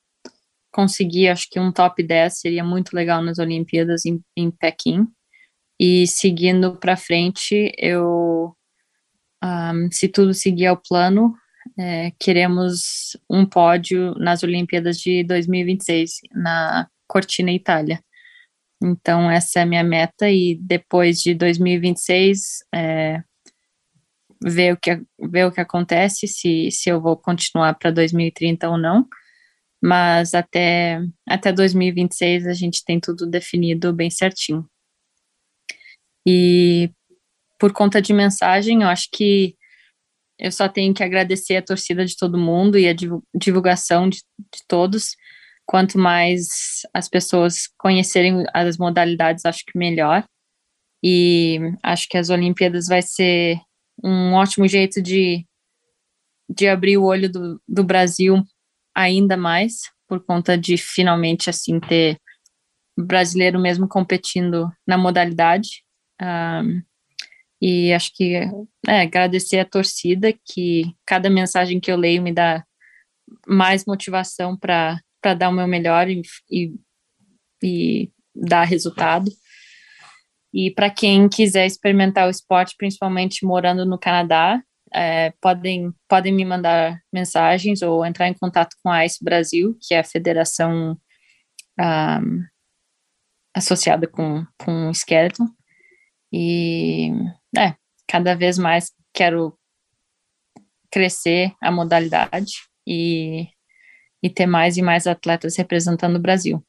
conseguir, 0.71 1.27
acho 1.27 1.49
que 1.49 1.59
um 1.59 1.71
top 1.71 2.01
10 2.01 2.39
seria 2.39 2.63
muito 2.63 2.93
legal 2.93 3.21
nas 3.21 3.39
Olimpíadas 3.39 4.05
em, 4.05 4.21
em 4.35 4.49
Pequim. 4.49 5.05
E 5.79 6.07
seguindo 6.07 6.77
para 6.77 6.95
frente, 6.95 7.73
eu, 7.77 8.55
um, 9.43 9.91
se 9.91 10.07
tudo 10.07 10.33
seguir 10.33 10.67
ao 10.67 10.77
plano, 10.77 11.35
é, 11.77 12.11
queremos 12.19 13.17
um 13.29 13.45
pódio 13.45 14.13
nas 14.15 14.43
Olimpíadas 14.43 14.97
de 14.97 15.23
2026 15.23 16.21
na 16.33 16.87
Cortina 17.07 17.51
Itália. 17.51 17.99
Então 18.83 19.29
essa 19.29 19.59
é 19.59 19.63
a 19.63 19.65
minha 19.65 19.83
meta 19.83 20.29
e 20.29 20.57
depois 20.59 21.21
de 21.21 21.35
2026 21.35 22.63
é, 22.73 23.21
ver 24.43 24.73
o 24.73 24.77
que 24.77 25.01
ver 25.19 25.45
o 25.45 25.51
que 25.51 25.61
acontece 25.61 26.27
se 26.27 26.71
se 26.71 26.89
eu 26.89 26.99
vou 27.01 27.15
continuar 27.17 27.75
para 27.75 27.91
2030 27.91 28.69
ou 28.69 28.77
não. 28.77 29.07
Mas 29.83 30.33
até 30.33 31.01
até 31.27 31.51
2026 31.51 32.47
a 32.47 32.53
gente 32.53 32.83
tem 32.85 32.99
tudo 32.99 33.27
definido 33.27 33.93
bem 33.93 34.09
certinho. 34.09 34.67
E 36.27 36.91
por 37.59 37.73
conta 37.73 38.01
de 38.01 38.13
mensagem, 38.13 38.81
eu 38.81 38.87
acho 38.87 39.07
que 39.11 39.55
eu 40.41 40.51
só 40.51 40.67
tenho 40.67 40.91
que 40.91 41.03
agradecer 41.03 41.55
a 41.55 41.61
torcida 41.61 42.03
de 42.03 42.17
todo 42.17 42.37
mundo 42.37 42.77
e 42.77 42.89
a 42.89 42.95
divulgação 43.33 44.09
de, 44.09 44.17
de 44.17 44.65
todos. 44.67 45.15
Quanto 45.67 45.99
mais 45.99 46.81
as 46.91 47.07
pessoas 47.07 47.67
conhecerem 47.77 48.43
as 48.51 48.75
modalidades, 48.77 49.45
acho 49.45 49.63
que 49.63 49.77
melhor. 49.77 50.25
E 51.03 51.59
acho 51.83 52.07
que 52.09 52.17
as 52.17 52.31
Olimpíadas 52.31 52.87
vai 52.87 53.03
ser 53.03 53.59
um 54.03 54.33
ótimo 54.33 54.67
jeito 54.67 54.99
de, 54.99 55.45
de 56.49 56.67
abrir 56.67 56.97
o 56.97 57.03
olho 57.03 57.31
do, 57.31 57.61
do 57.67 57.83
Brasil 57.83 58.43
ainda 58.95 59.37
mais, 59.37 59.81
por 60.07 60.25
conta 60.25 60.57
de 60.57 60.75
finalmente 60.75 61.51
assim 61.51 61.79
ter 61.79 62.17
brasileiro 62.97 63.59
mesmo 63.59 63.87
competindo 63.87 64.71
na 64.87 64.97
modalidade. 64.97 65.83
Um, 66.19 66.81
e 67.61 67.93
acho 67.93 68.11
que 68.15 68.35
é, 68.87 69.01
agradecer 69.01 69.59
a 69.59 69.65
torcida, 69.65 70.33
que 70.33 70.95
cada 71.05 71.29
mensagem 71.29 71.79
que 71.79 71.91
eu 71.91 71.95
leio 71.95 72.21
me 72.21 72.33
dá 72.33 72.65
mais 73.47 73.85
motivação 73.85 74.57
para 74.57 74.99
dar 75.37 75.49
o 75.49 75.53
meu 75.53 75.67
melhor 75.67 76.09
e, 76.09 76.21
e, 76.49 76.73
e 77.63 78.11
dar 78.35 78.63
resultado. 78.63 79.29
E 80.53 80.71
para 80.71 80.89
quem 80.89 81.29
quiser 81.29 81.65
experimentar 81.65 82.27
o 82.27 82.31
esporte, 82.31 82.75
principalmente 82.77 83.45
morando 83.45 83.85
no 83.85 83.97
Canadá, 83.97 84.61
é, 84.93 85.31
podem, 85.39 85.93
podem 86.09 86.33
me 86.33 86.43
mandar 86.43 86.99
mensagens 87.13 87.81
ou 87.81 88.05
entrar 88.05 88.27
em 88.27 88.33
contato 88.33 88.75
com 88.83 88.89
a 88.89 89.05
ICE 89.05 89.23
Brasil, 89.23 89.77
que 89.79 89.93
é 89.93 89.99
a 89.99 90.03
federação 90.03 90.97
um, 91.79 92.43
associada 93.55 94.07
com, 94.07 94.45
com 94.57 94.89
o 94.89 94.91
Skeleton. 94.91 95.45
E, 96.31 97.11
é, 97.57 97.75
cada 98.07 98.35
vez 98.35 98.57
mais 98.57 98.91
quero 99.13 99.57
crescer 100.91 101.53
a 101.61 101.71
modalidade 101.71 102.53
e, 102.85 103.47
e 104.21 104.29
ter 104.29 104.45
mais 104.45 104.77
e 104.77 104.81
mais 104.81 105.07
atletas 105.07 105.57
representando 105.57 106.17
o 106.17 106.21
Brasil. 106.21 106.63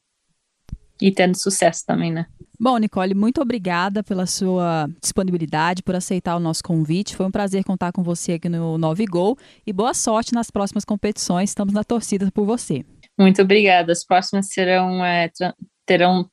E 1.01 1.11
tendo 1.11 1.37
sucesso 1.37 1.85
também, 1.85 2.11
né? 2.11 2.27
Bom, 2.59 2.77
Nicole, 2.77 3.13
muito 3.13 3.41
obrigada 3.41 4.03
pela 4.03 4.25
sua 4.25 4.87
disponibilidade, 5.01 5.83
por 5.83 5.95
aceitar 5.95 6.35
o 6.35 6.39
nosso 6.39 6.63
convite. 6.63 7.15
Foi 7.15 7.25
um 7.25 7.31
prazer 7.31 7.63
contar 7.63 7.91
com 7.91 8.03
você 8.03 8.33
aqui 8.33 8.47
no 8.47 8.77
Nove 8.77 9.05
Gol 9.05 9.37
e 9.65 9.73
boa 9.73 9.93
sorte 9.93 10.33
nas 10.33 10.49
próximas 10.49 10.85
competições. 10.85 11.49
Estamos 11.49 11.73
na 11.73 11.83
torcida 11.83 12.31
por 12.31 12.45
você. 12.45 12.85
Muito 13.19 13.41
obrigada. 13.41 13.91
As 13.91 14.05
próximas 14.05 14.47
serão 14.47 15.03
é, 15.03 15.29
terão 15.85 16.29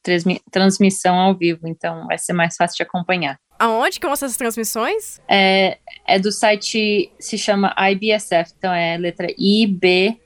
transmissão 0.50 1.18
ao 1.18 1.34
vivo, 1.34 1.66
então 1.66 2.06
vai 2.06 2.18
ser 2.18 2.32
mais 2.32 2.56
fácil 2.56 2.76
de 2.76 2.82
acompanhar. 2.82 3.38
Aonde 3.58 4.00
que 4.00 4.06
vão 4.06 4.14
essas 4.14 4.36
transmissões? 4.36 5.20
É, 5.28 5.78
é 6.06 6.18
do 6.18 6.32
site, 6.32 7.12
se 7.18 7.36
chama 7.36 7.74
IBSF, 7.90 8.52
então 8.56 8.72
é 8.72 8.96
letra 8.96 9.26
ibsf.org. 9.36 10.20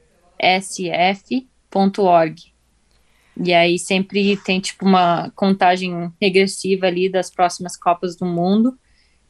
E 3.36 3.52
aí 3.52 3.78
sempre 3.78 4.36
tem 4.36 4.60
tipo 4.60 4.86
uma 4.86 5.32
contagem 5.34 6.12
regressiva 6.20 6.86
ali 6.86 7.08
das 7.08 7.28
próximas 7.28 7.76
Copas 7.76 8.16
do 8.16 8.24
Mundo. 8.24 8.78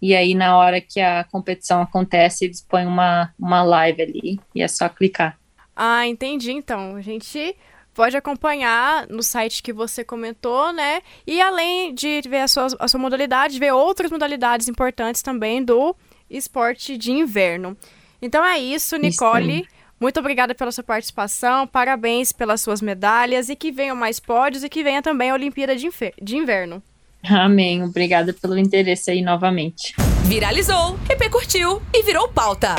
E 0.02 0.14
aí 0.14 0.34
na 0.34 0.58
hora 0.58 0.82
que 0.82 1.00
a 1.00 1.24
competição 1.24 1.80
acontece, 1.80 2.44
eles 2.44 2.60
põem 2.60 2.86
uma, 2.86 3.32
uma 3.38 3.62
live 3.62 4.02
ali 4.02 4.40
e 4.54 4.60
é 4.60 4.68
só 4.68 4.86
clicar. 4.88 5.38
Ah, 5.74 6.06
entendi. 6.06 6.52
Então, 6.52 6.94
a 6.96 7.00
gente 7.00 7.56
pode 7.94 8.16
acompanhar 8.16 9.06
no 9.08 9.22
site 9.22 9.62
que 9.62 9.72
você 9.72 10.04
comentou, 10.04 10.72
né? 10.72 11.00
E 11.26 11.40
além 11.40 11.94
de 11.94 12.20
ver 12.28 12.40
a 12.40 12.48
sua, 12.48 12.66
a 12.78 12.88
sua 12.88 13.00
modalidade, 13.00 13.58
ver 13.58 13.72
outras 13.72 14.10
modalidades 14.10 14.68
importantes 14.68 15.22
também 15.22 15.64
do 15.64 15.94
esporte 16.28 16.98
de 16.98 17.12
inverno. 17.12 17.76
Então 18.20 18.44
é 18.44 18.58
isso, 18.58 18.96
Nicole. 18.96 19.60
Isso 19.60 19.74
muito 20.00 20.20
obrigada 20.20 20.54
pela 20.54 20.72
sua 20.72 20.84
participação, 20.84 21.66
parabéns 21.66 22.32
pelas 22.32 22.60
suas 22.60 22.82
medalhas 22.82 23.48
e 23.48 23.56
que 23.56 23.70
venham 23.70 23.96
mais 23.96 24.18
pódios 24.20 24.64
e 24.64 24.68
que 24.68 24.82
venha 24.82 25.00
também 25.00 25.30
a 25.30 25.34
Olimpíada 25.34 25.74
de, 25.74 25.88
de 26.20 26.36
Inverno. 26.36 26.82
Amém. 27.22 27.82
Obrigada 27.82 28.34
pelo 28.34 28.58
interesse 28.58 29.10
aí 29.10 29.22
novamente. 29.22 29.94
Viralizou, 30.24 30.98
repercutiu 31.08 31.80
e 31.92 32.02
virou 32.02 32.28
pauta. 32.28 32.74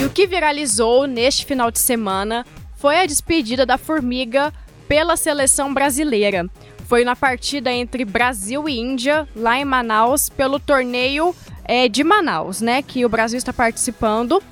E 0.00 0.04
o 0.04 0.10
que 0.10 0.26
viralizou 0.26 1.06
neste 1.06 1.44
final 1.44 1.70
de 1.70 1.80
semana 1.80 2.46
foi 2.80 2.98
a 2.98 3.06
despedida 3.06 3.66
da 3.66 3.76
Formiga 3.76 4.52
pela 4.88 5.14
seleção 5.14 5.72
brasileira. 5.72 6.48
Foi 6.88 7.04
na 7.04 7.14
partida 7.14 7.70
entre 7.70 8.06
Brasil 8.06 8.68
e 8.68 8.80
Índia, 8.80 9.28
lá 9.36 9.58
em 9.58 9.64
Manaus, 9.66 10.30
pelo 10.30 10.58
torneio 10.58 11.36
é, 11.62 11.88
de 11.88 12.02
Manaus, 12.02 12.62
né? 12.62 12.82
Que 12.82 13.04
o 13.04 13.08
Brasil 13.08 13.36
está 13.36 13.52
participando. 13.52 14.42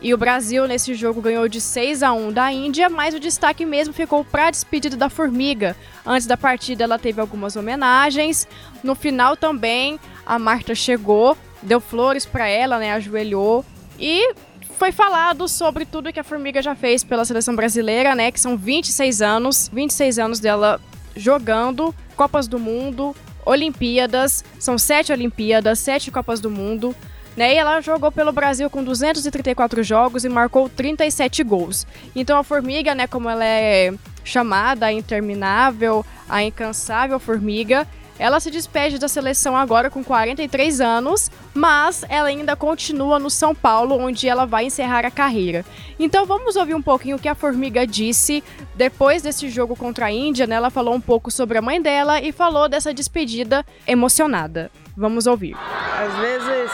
E 0.00 0.12
o 0.14 0.18
Brasil 0.18 0.68
nesse 0.68 0.94
jogo 0.94 1.20
ganhou 1.20 1.48
de 1.48 1.60
6 1.60 2.02
a 2.02 2.12
1 2.12 2.30
da 2.30 2.52
Índia, 2.52 2.88
mas 2.88 3.14
o 3.14 3.18
destaque 3.18 3.64
mesmo 3.64 3.92
ficou 3.92 4.22
para 4.22 4.46
a 4.46 4.50
despedida 4.50 4.96
da 4.96 5.08
Formiga. 5.08 5.74
Antes 6.06 6.26
da 6.26 6.36
partida 6.36 6.84
ela 6.84 6.98
teve 6.98 7.20
algumas 7.20 7.56
homenagens. 7.56 8.46
No 8.84 8.94
final 8.94 9.34
também 9.34 9.98
a 10.24 10.38
Marta 10.38 10.74
chegou, 10.74 11.36
deu 11.62 11.80
flores 11.80 12.24
para 12.24 12.46
ela, 12.46 12.78
né, 12.78 12.92
ajoelhou 12.92 13.64
e 13.98 14.34
foi 14.78 14.92
falado 14.92 15.48
sobre 15.48 15.84
tudo 15.84 16.12
que 16.12 16.20
a 16.20 16.24
Formiga 16.24 16.62
já 16.62 16.74
fez 16.74 17.02
pela 17.02 17.24
seleção 17.24 17.56
brasileira, 17.56 18.14
né, 18.14 18.30
que 18.30 18.38
são 18.38 18.56
26 18.56 19.20
anos, 19.20 19.68
26 19.72 20.18
anos 20.20 20.38
dela 20.38 20.80
jogando 21.16 21.92
Copas 22.16 22.46
do 22.46 22.60
Mundo, 22.60 23.14
Olimpíadas, 23.44 24.44
são 24.58 24.78
sete 24.78 25.12
Olimpíadas, 25.12 25.80
sete 25.80 26.12
Copas 26.12 26.38
do 26.38 26.48
Mundo. 26.48 26.94
Né? 27.36 27.54
E 27.54 27.56
ela 27.56 27.80
jogou 27.80 28.10
pelo 28.10 28.32
Brasil 28.32 28.68
com 28.68 28.82
234 28.82 29.82
jogos 29.84 30.24
e 30.24 30.28
marcou 30.28 30.68
37 30.68 31.44
gols. 31.44 31.86
Então 32.14 32.36
a 32.36 32.42
Formiga, 32.42 32.94
né, 32.94 33.06
como 33.06 33.28
ela 33.28 33.44
é 33.44 33.92
chamada 34.24 34.86
a 34.86 34.92
interminável, 34.92 36.04
a 36.28 36.42
incansável 36.42 37.18
Formiga, 37.18 37.86
ela 38.18 38.40
se 38.40 38.50
despede 38.50 38.98
da 38.98 39.08
seleção 39.08 39.56
agora 39.56 39.90
com 39.90 40.02
43 40.02 40.80
anos, 40.80 41.30
mas 41.54 42.04
ela 42.08 42.28
ainda 42.28 42.56
continua 42.56 43.18
no 43.18 43.30
São 43.30 43.54
Paulo, 43.54 43.96
onde 43.96 44.28
ela 44.28 44.44
vai 44.44 44.64
encerrar 44.64 45.06
a 45.06 45.10
carreira. 45.10 45.64
Então 45.98 46.26
vamos 46.26 46.56
ouvir 46.56 46.74
um 46.74 46.82
pouquinho 46.82 47.16
o 47.16 47.18
que 47.18 47.28
a 47.28 47.34
Formiga 47.34 47.86
disse 47.86 48.42
depois 48.74 49.22
desse 49.22 49.48
jogo 49.48 49.76
contra 49.76 50.06
a 50.06 50.10
Índia. 50.10 50.46
Né? 50.46 50.56
Ela 50.56 50.70
falou 50.70 50.94
um 50.94 51.00
pouco 51.00 51.30
sobre 51.30 51.58
a 51.58 51.62
mãe 51.62 51.80
dela 51.80 52.20
e 52.20 52.32
falou 52.32 52.68
dessa 52.68 52.92
despedida 52.92 53.64
emocionada. 53.86 54.70
Vamos 54.96 55.26
ouvir. 55.26 55.56
Às 55.56 56.14
vezes 56.16 56.70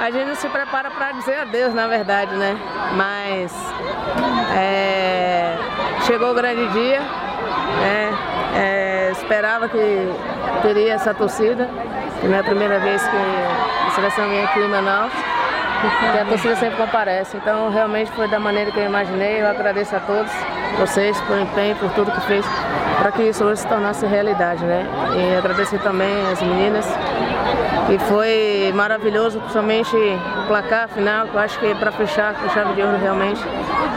a 0.00 0.10
gente 0.10 0.36
se 0.36 0.48
prepara 0.48 0.90
para 0.90 1.12
dizer 1.12 1.38
adeus, 1.38 1.74
na 1.74 1.86
verdade, 1.86 2.34
né? 2.36 2.56
Mas 2.94 3.52
é, 4.56 5.56
chegou 6.06 6.30
o 6.30 6.34
grande 6.34 6.68
dia, 6.72 7.00
né? 7.00 8.35
Esperava 9.16 9.68
que 9.68 10.12
teria 10.62 10.94
essa 10.94 11.12
torcida, 11.12 11.68
que 12.20 12.26
não 12.28 12.36
é 12.36 12.40
a 12.40 12.44
primeira 12.44 12.78
vez 12.78 13.02
que 13.02 13.16
a 13.86 13.90
seleção 13.90 14.28
vem 14.28 14.44
aqui 14.44 14.60
em 14.60 14.68
Manaus, 14.68 15.12
que 16.12 16.18
a 16.18 16.24
torcida 16.24 16.56
sempre 16.56 16.76
comparece. 16.76 17.36
Então 17.36 17.70
realmente 17.70 18.10
foi 18.12 18.28
da 18.28 18.38
maneira 18.38 18.70
que 18.70 18.78
eu 18.78 18.84
imaginei. 18.84 19.40
Eu 19.40 19.48
agradeço 19.48 19.96
a 19.96 20.00
todos 20.00 20.30
vocês 20.78 21.18
por 21.22 21.38
empenho, 21.38 21.74
por 21.76 21.90
tudo 21.90 22.10
que 22.12 22.20
fez 22.22 22.44
para 22.98 23.12
que 23.12 23.22
isso 23.22 23.44
hoje 23.44 23.60
se 23.60 23.66
tornasse 23.68 24.06
realidade, 24.06 24.64
né? 24.64 24.86
E 25.14 25.36
agradecer 25.36 25.78
também 25.80 26.12
as 26.32 26.40
meninas 26.40 26.86
e 27.88 27.98
foi 28.00 28.72
maravilhoso, 28.74 29.38
principalmente 29.38 29.94
o 29.94 30.46
placar 30.48 30.88
final, 30.88 31.26
que 31.28 31.34
eu 31.34 31.40
acho 31.40 31.58
que 31.58 31.74
para 31.76 31.92
fechar 31.92 32.34
com 32.34 32.48
chave 32.48 32.74
de 32.74 32.82
ouro 32.82 32.98
realmente 32.98 33.40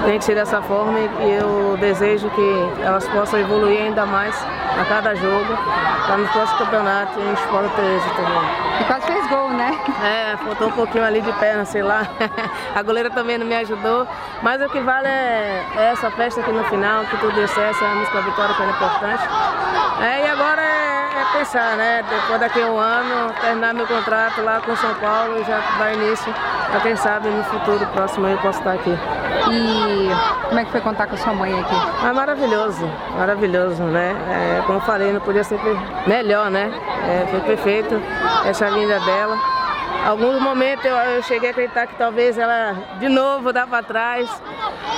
tem 0.05 0.17
que 0.17 0.23
ser 0.23 0.35
dessa 0.35 0.61
forma 0.61 0.99
e 0.99 1.31
eu 1.31 1.77
desejo 1.79 2.29
que 2.29 2.83
elas 2.83 3.07
possam 3.09 3.39
evoluir 3.39 3.81
ainda 3.81 4.05
mais 4.05 4.35
a 4.79 4.85
cada 4.85 5.15
jogo, 5.15 5.57
para 6.05 6.17
no 6.17 6.27
próximo 6.29 6.59
campeonato 6.59 7.19
a 7.19 7.23
gente 7.23 7.41
possa 7.47 7.69
ter 7.69 7.95
êxito 7.95 8.15
também. 8.15 8.79
E 8.79 8.83
quase 8.85 9.05
fez 9.07 9.27
gol, 9.27 9.49
né? 9.49 9.77
É, 10.03 10.37
faltou 10.37 10.67
um 10.67 10.71
pouquinho 10.71 11.03
ali 11.03 11.21
de 11.21 11.31
perna, 11.33 11.65
sei 11.65 11.83
lá. 11.83 12.07
a 12.73 12.81
goleira 12.81 13.09
também 13.09 13.37
não 13.37 13.45
me 13.45 13.55
ajudou, 13.55 14.07
mas 14.41 14.61
o 14.61 14.69
que 14.69 14.79
vale 14.79 15.07
é, 15.07 15.65
é 15.75 15.91
essa 15.91 16.09
festa 16.11 16.39
aqui 16.41 16.51
no 16.51 16.63
final, 16.65 17.03
que 17.05 17.17
tudo 17.17 17.33
deu 17.33 17.47
certo, 17.47 17.83
a 17.83 17.95
música 17.95 18.21
vitória 18.21 18.55
que 18.55 18.61
era 18.61 18.71
importante. 18.71 19.23
É, 20.01 20.25
e 20.25 20.29
agora 20.29 20.61
é, 20.61 20.65
é 20.65 20.68
pensar, 21.31 21.75
né? 21.77 22.03
Depois 22.09 22.39
daqui 22.39 22.61
a 22.61 22.67
um 22.67 22.77
ano, 22.77 23.33
terminar 23.41 23.73
meu 23.73 23.87
contrato 23.87 24.41
lá 24.41 24.61
com 24.61 24.75
São 24.75 24.93
Paulo 24.95 25.39
e 25.39 25.43
já 25.43 25.59
dar 25.77 25.93
início 25.93 26.33
para 26.69 26.79
quem 26.81 26.95
sabe 26.95 27.29
no 27.29 27.43
futuro 27.45 27.85
próximo 27.87 28.27
eu 28.27 28.37
posso 28.37 28.59
estar 28.59 28.73
aqui. 28.73 28.91
E 29.51 30.09
como 30.47 30.59
é 30.59 30.65
que 30.65 30.71
foi 30.71 30.81
contar 30.81 31.07
com 31.07 31.15
a 31.15 31.17
sua 31.17 31.33
mãe 31.33 31.51
aqui? 31.59 31.75
Ah, 32.03 32.13
maravilhoso, 32.13 32.85
maravilhoso, 33.17 33.83
né? 33.83 34.15
É, 34.29 34.61
como 34.65 34.79
falei, 34.81 35.11
não 35.11 35.21
podia 35.21 35.43
ser 35.43 35.59
melhor, 36.05 36.49
né? 36.51 36.71
É, 37.07 37.27
foi 37.31 37.39
perfeito 37.41 37.99
essa 38.45 38.69
vinda 38.69 38.99
dela. 38.99 39.37
Alguns 40.05 40.39
momentos 40.41 40.85
eu, 40.85 40.95
eu, 40.95 41.23
cheguei 41.23 41.49
a 41.49 41.51
acreditar 41.51 41.87
que 41.87 41.95
talvez 41.95 42.37
ela 42.37 42.75
de 42.99 43.09
novo 43.09 43.51
dá 43.51 43.65
para 43.67 43.83
trás, 43.83 44.29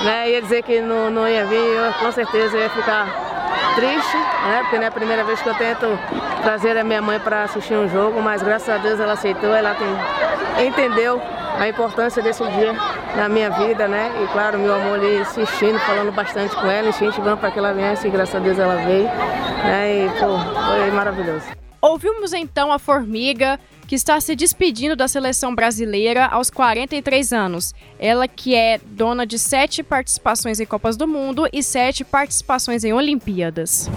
né? 0.04 0.30
Ia 0.30 0.42
dizer 0.42 0.62
que 0.62 0.80
não, 0.80 1.10
não 1.10 1.26
ia 1.26 1.44
vir, 1.46 1.56
eu 1.56 1.92
com 1.94 2.12
certeza 2.12 2.56
ia 2.56 2.70
ficar 2.70 3.31
triste, 3.74 4.16
né? 4.16 4.58
Porque 4.62 4.76
não 4.76 4.84
é 4.84 4.88
a 4.88 4.92
primeira 4.92 5.24
vez 5.24 5.40
que 5.40 5.48
eu 5.48 5.54
tento 5.54 5.98
trazer 6.42 6.76
a 6.76 6.84
minha 6.84 7.00
mãe 7.00 7.18
para 7.20 7.44
assistir 7.44 7.74
um 7.74 7.88
jogo, 7.88 8.20
mas 8.20 8.42
graças 8.42 8.68
a 8.68 8.78
Deus 8.78 8.98
ela 8.98 9.12
aceitou, 9.12 9.54
ela 9.54 9.74
tem, 9.74 10.66
entendeu 10.66 11.20
a 11.58 11.68
importância 11.68 12.22
desse 12.22 12.44
dia 12.44 12.74
na 13.16 13.28
minha 13.28 13.50
vida, 13.50 13.86
né? 13.86 14.10
E 14.22 14.26
claro, 14.32 14.58
meu 14.58 14.74
amor 14.74 14.98
ali 14.98 15.20
insistindo, 15.20 15.78
falando 15.80 16.12
bastante 16.12 16.54
com 16.56 16.66
ela, 16.66 16.88
incentivando 16.88 17.36
para 17.36 17.50
que 17.50 17.58
ela 17.58 17.72
viesse, 17.72 18.08
e 18.08 18.10
graças 18.10 18.34
a 18.34 18.38
Deus 18.38 18.58
ela 18.58 18.76
veio, 18.76 19.04
né? 19.04 20.06
E 20.06 20.10
pô, 20.18 20.38
foi 20.38 20.90
maravilhoso. 20.90 21.61
Ouvimos 21.82 22.32
então 22.32 22.70
a 22.70 22.78
Formiga, 22.78 23.58
que 23.88 23.96
está 23.96 24.20
se 24.20 24.36
despedindo 24.36 24.94
da 24.94 25.08
seleção 25.08 25.52
brasileira 25.52 26.26
aos 26.26 26.48
43 26.48 27.32
anos. 27.32 27.74
Ela 27.98 28.28
que 28.28 28.54
é 28.54 28.78
dona 28.86 29.26
de 29.26 29.36
sete 29.36 29.82
participações 29.82 30.60
em 30.60 30.64
Copas 30.64 30.96
do 30.96 31.08
Mundo 31.08 31.48
e 31.52 31.60
sete 31.60 32.04
participações 32.04 32.84
em 32.84 32.92
Olimpíadas. 32.92 33.90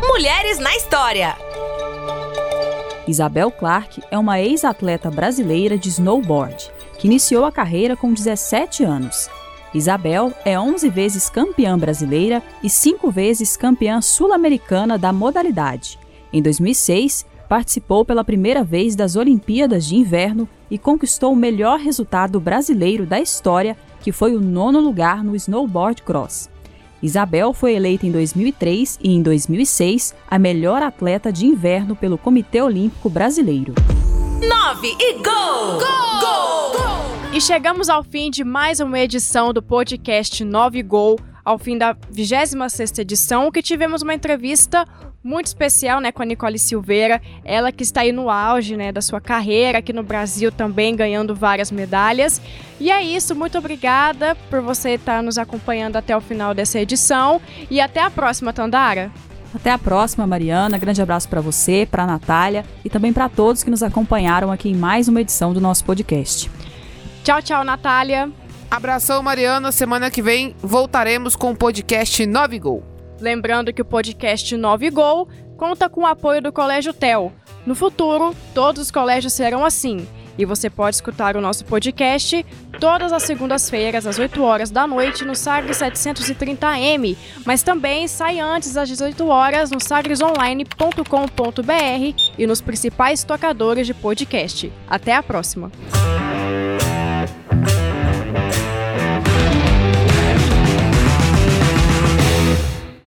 Mulheres 0.00 0.58
na 0.58 0.74
História. 0.74 1.36
Isabel 3.06 3.50
Clark 3.50 4.02
é 4.10 4.16
uma 4.16 4.40
ex-atleta 4.40 5.10
brasileira 5.10 5.76
de 5.76 5.90
snowboard, 5.90 6.70
que 6.98 7.06
iniciou 7.06 7.44
a 7.44 7.52
carreira 7.52 7.94
com 7.94 8.14
17 8.14 8.82
anos. 8.82 9.28
Isabel 9.74 10.32
é 10.42 10.58
11 10.58 10.88
vezes 10.88 11.28
campeã 11.28 11.78
brasileira 11.78 12.42
e 12.62 12.70
5 12.70 13.10
vezes 13.10 13.58
campeã 13.58 14.00
sul-americana 14.00 14.96
da 14.96 15.12
modalidade. 15.12 15.99
Em 16.32 16.40
2006, 16.40 17.26
participou 17.48 18.04
pela 18.04 18.22
primeira 18.22 18.62
vez 18.62 18.94
das 18.94 19.16
Olimpíadas 19.16 19.84
de 19.84 19.96
Inverno 19.96 20.48
e 20.70 20.78
conquistou 20.78 21.32
o 21.32 21.36
melhor 21.36 21.80
resultado 21.80 22.38
brasileiro 22.38 23.04
da 23.04 23.20
história, 23.20 23.76
que 24.00 24.12
foi 24.12 24.36
o 24.36 24.40
nono 24.40 24.78
lugar 24.78 25.24
no 25.24 25.34
snowboard 25.34 26.02
cross. 26.02 26.48
Isabel 27.02 27.52
foi 27.52 27.74
eleita 27.74 28.06
em 28.06 28.12
2003 28.12 28.98
e 29.02 29.10
em 29.10 29.22
2006 29.22 30.14
a 30.30 30.38
melhor 30.38 30.82
atleta 30.82 31.32
de 31.32 31.46
inverno 31.46 31.96
pelo 31.96 32.18
Comitê 32.18 32.60
Olímpico 32.60 33.08
Brasileiro. 33.10 33.74
9 34.48 34.96
e 35.00 35.14
gol! 35.14 35.78
Gol! 35.80 36.20
Gol! 36.20 37.32
E 37.32 37.40
chegamos 37.40 37.88
ao 37.88 38.04
fim 38.04 38.30
de 38.30 38.44
mais 38.44 38.80
uma 38.80 39.00
edição 39.00 39.52
do 39.52 39.62
podcast 39.62 40.44
9 40.44 40.82
Gol, 40.82 41.18
ao 41.44 41.58
fim 41.58 41.76
da 41.78 41.94
26ª 41.94 42.98
edição, 43.00 43.50
que 43.50 43.62
tivemos 43.62 44.02
uma 44.02 44.14
entrevista 44.14 44.86
muito 45.22 45.46
especial, 45.46 46.00
né, 46.00 46.10
com 46.10 46.22
a 46.22 46.24
Nicole 46.24 46.58
Silveira, 46.58 47.20
ela 47.44 47.70
que 47.70 47.82
está 47.82 48.00
aí 48.00 48.12
no 48.12 48.30
auge, 48.30 48.76
né, 48.76 48.90
da 48.90 49.02
sua 49.02 49.20
carreira 49.20 49.78
aqui 49.78 49.92
no 49.92 50.02
Brasil 50.02 50.50
também 50.50 50.96
ganhando 50.96 51.34
várias 51.34 51.70
medalhas. 51.70 52.40
E 52.78 52.90
é 52.90 53.02
isso, 53.02 53.34
muito 53.34 53.58
obrigada 53.58 54.34
por 54.48 54.60
você 54.62 54.90
estar 54.90 55.22
nos 55.22 55.36
acompanhando 55.36 55.96
até 55.96 56.16
o 56.16 56.20
final 56.20 56.54
dessa 56.54 56.80
edição 56.80 57.40
e 57.70 57.80
até 57.80 58.00
a 58.00 58.10
próxima, 58.10 58.52
Tandara. 58.52 59.10
Até 59.54 59.70
a 59.70 59.78
próxima, 59.78 60.26
Mariana. 60.26 60.78
Grande 60.78 61.02
abraço 61.02 61.28
para 61.28 61.40
você, 61.40 61.86
para 61.90 62.06
Natália 62.06 62.64
e 62.84 62.88
também 62.88 63.12
para 63.12 63.28
todos 63.28 63.62
que 63.62 63.70
nos 63.70 63.82
acompanharam 63.82 64.50
aqui 64.50 64.70
em 64.70 64.76
mais 64.76 65.08
uma 65.08 65.20
edição 65.20 65.52
do 65.52 65.60
nosso 65.60 65.84
podcast. 65.84 66.50
Tchau, 67.24 67.42
tchau, 67.42 67.64
Natália. 67.64 68.30
Abração, 68.70 69.22
Mariana. 69.22 69.72
Semana 69.72 70.10
que 70.10 70.22
vem 70.22 70.54
voltaremos 70.62 71.34
com 71.34 71.50
o 71.50 71.56
podcast 71.56 72.24
9 72.24 72.58
Gol. 72.60 72.89
Lembrando 73.20 73.72
que 73.72 73.82
o 73.82 73.84
podcast 73.84 74.56
9 74.56 74.90
Gol 74.90 75.28
conta 75.56 75.88
com 75.88 76.02
o 76.02 76.06
apoio 76.06 76.40
do 76.40 76.52
Colégio 76.52 76.94
TEL. 76.94 77.32
No 77.66 77.74
futuro, 77.74 78.34
todos 78.54 78.82
os 78.82 78.90
colégios 78.90 79.34
serão 79.34 79.64
assim. 79.64 80.06
E 80.38 80.44
você 80.46 80.70
pode 80.70 80.96
escutar 80.96 81.36
o 81.36 81.40
nosso 81.40 81.66
podcast 81.66 82.46
todas 82.80 83.12
as 83.12 83.24
segundas-feiras, 83.24 84.06
às 84.06 84.18
8 84.18 84.42
horas 84.42 84.70
da 84.70 84.86
noite, 84.86 85.22
no 85.22 85.34
Sagres 85.34 85.78
730M, 85.78 87.14
mas 87.44 87.62
também 87.62 88.08
sai 88.08 88.40
antes 88.40 88.74
às 88.74 88.88
18 88.88 89.28
horas 89.28 89.70
no 89.70 89.78
sagresonline.com.br 89.78 92.22
e 92.38 92.46
nos 92.46 92.62
principais 92.62 93.22
tocadores 93.22 93.86
de 93.86 93.92
podcast. 93.92 94.72
Até 94.88 95.14
a 95.14 95.22
próxima! 95.22 95.70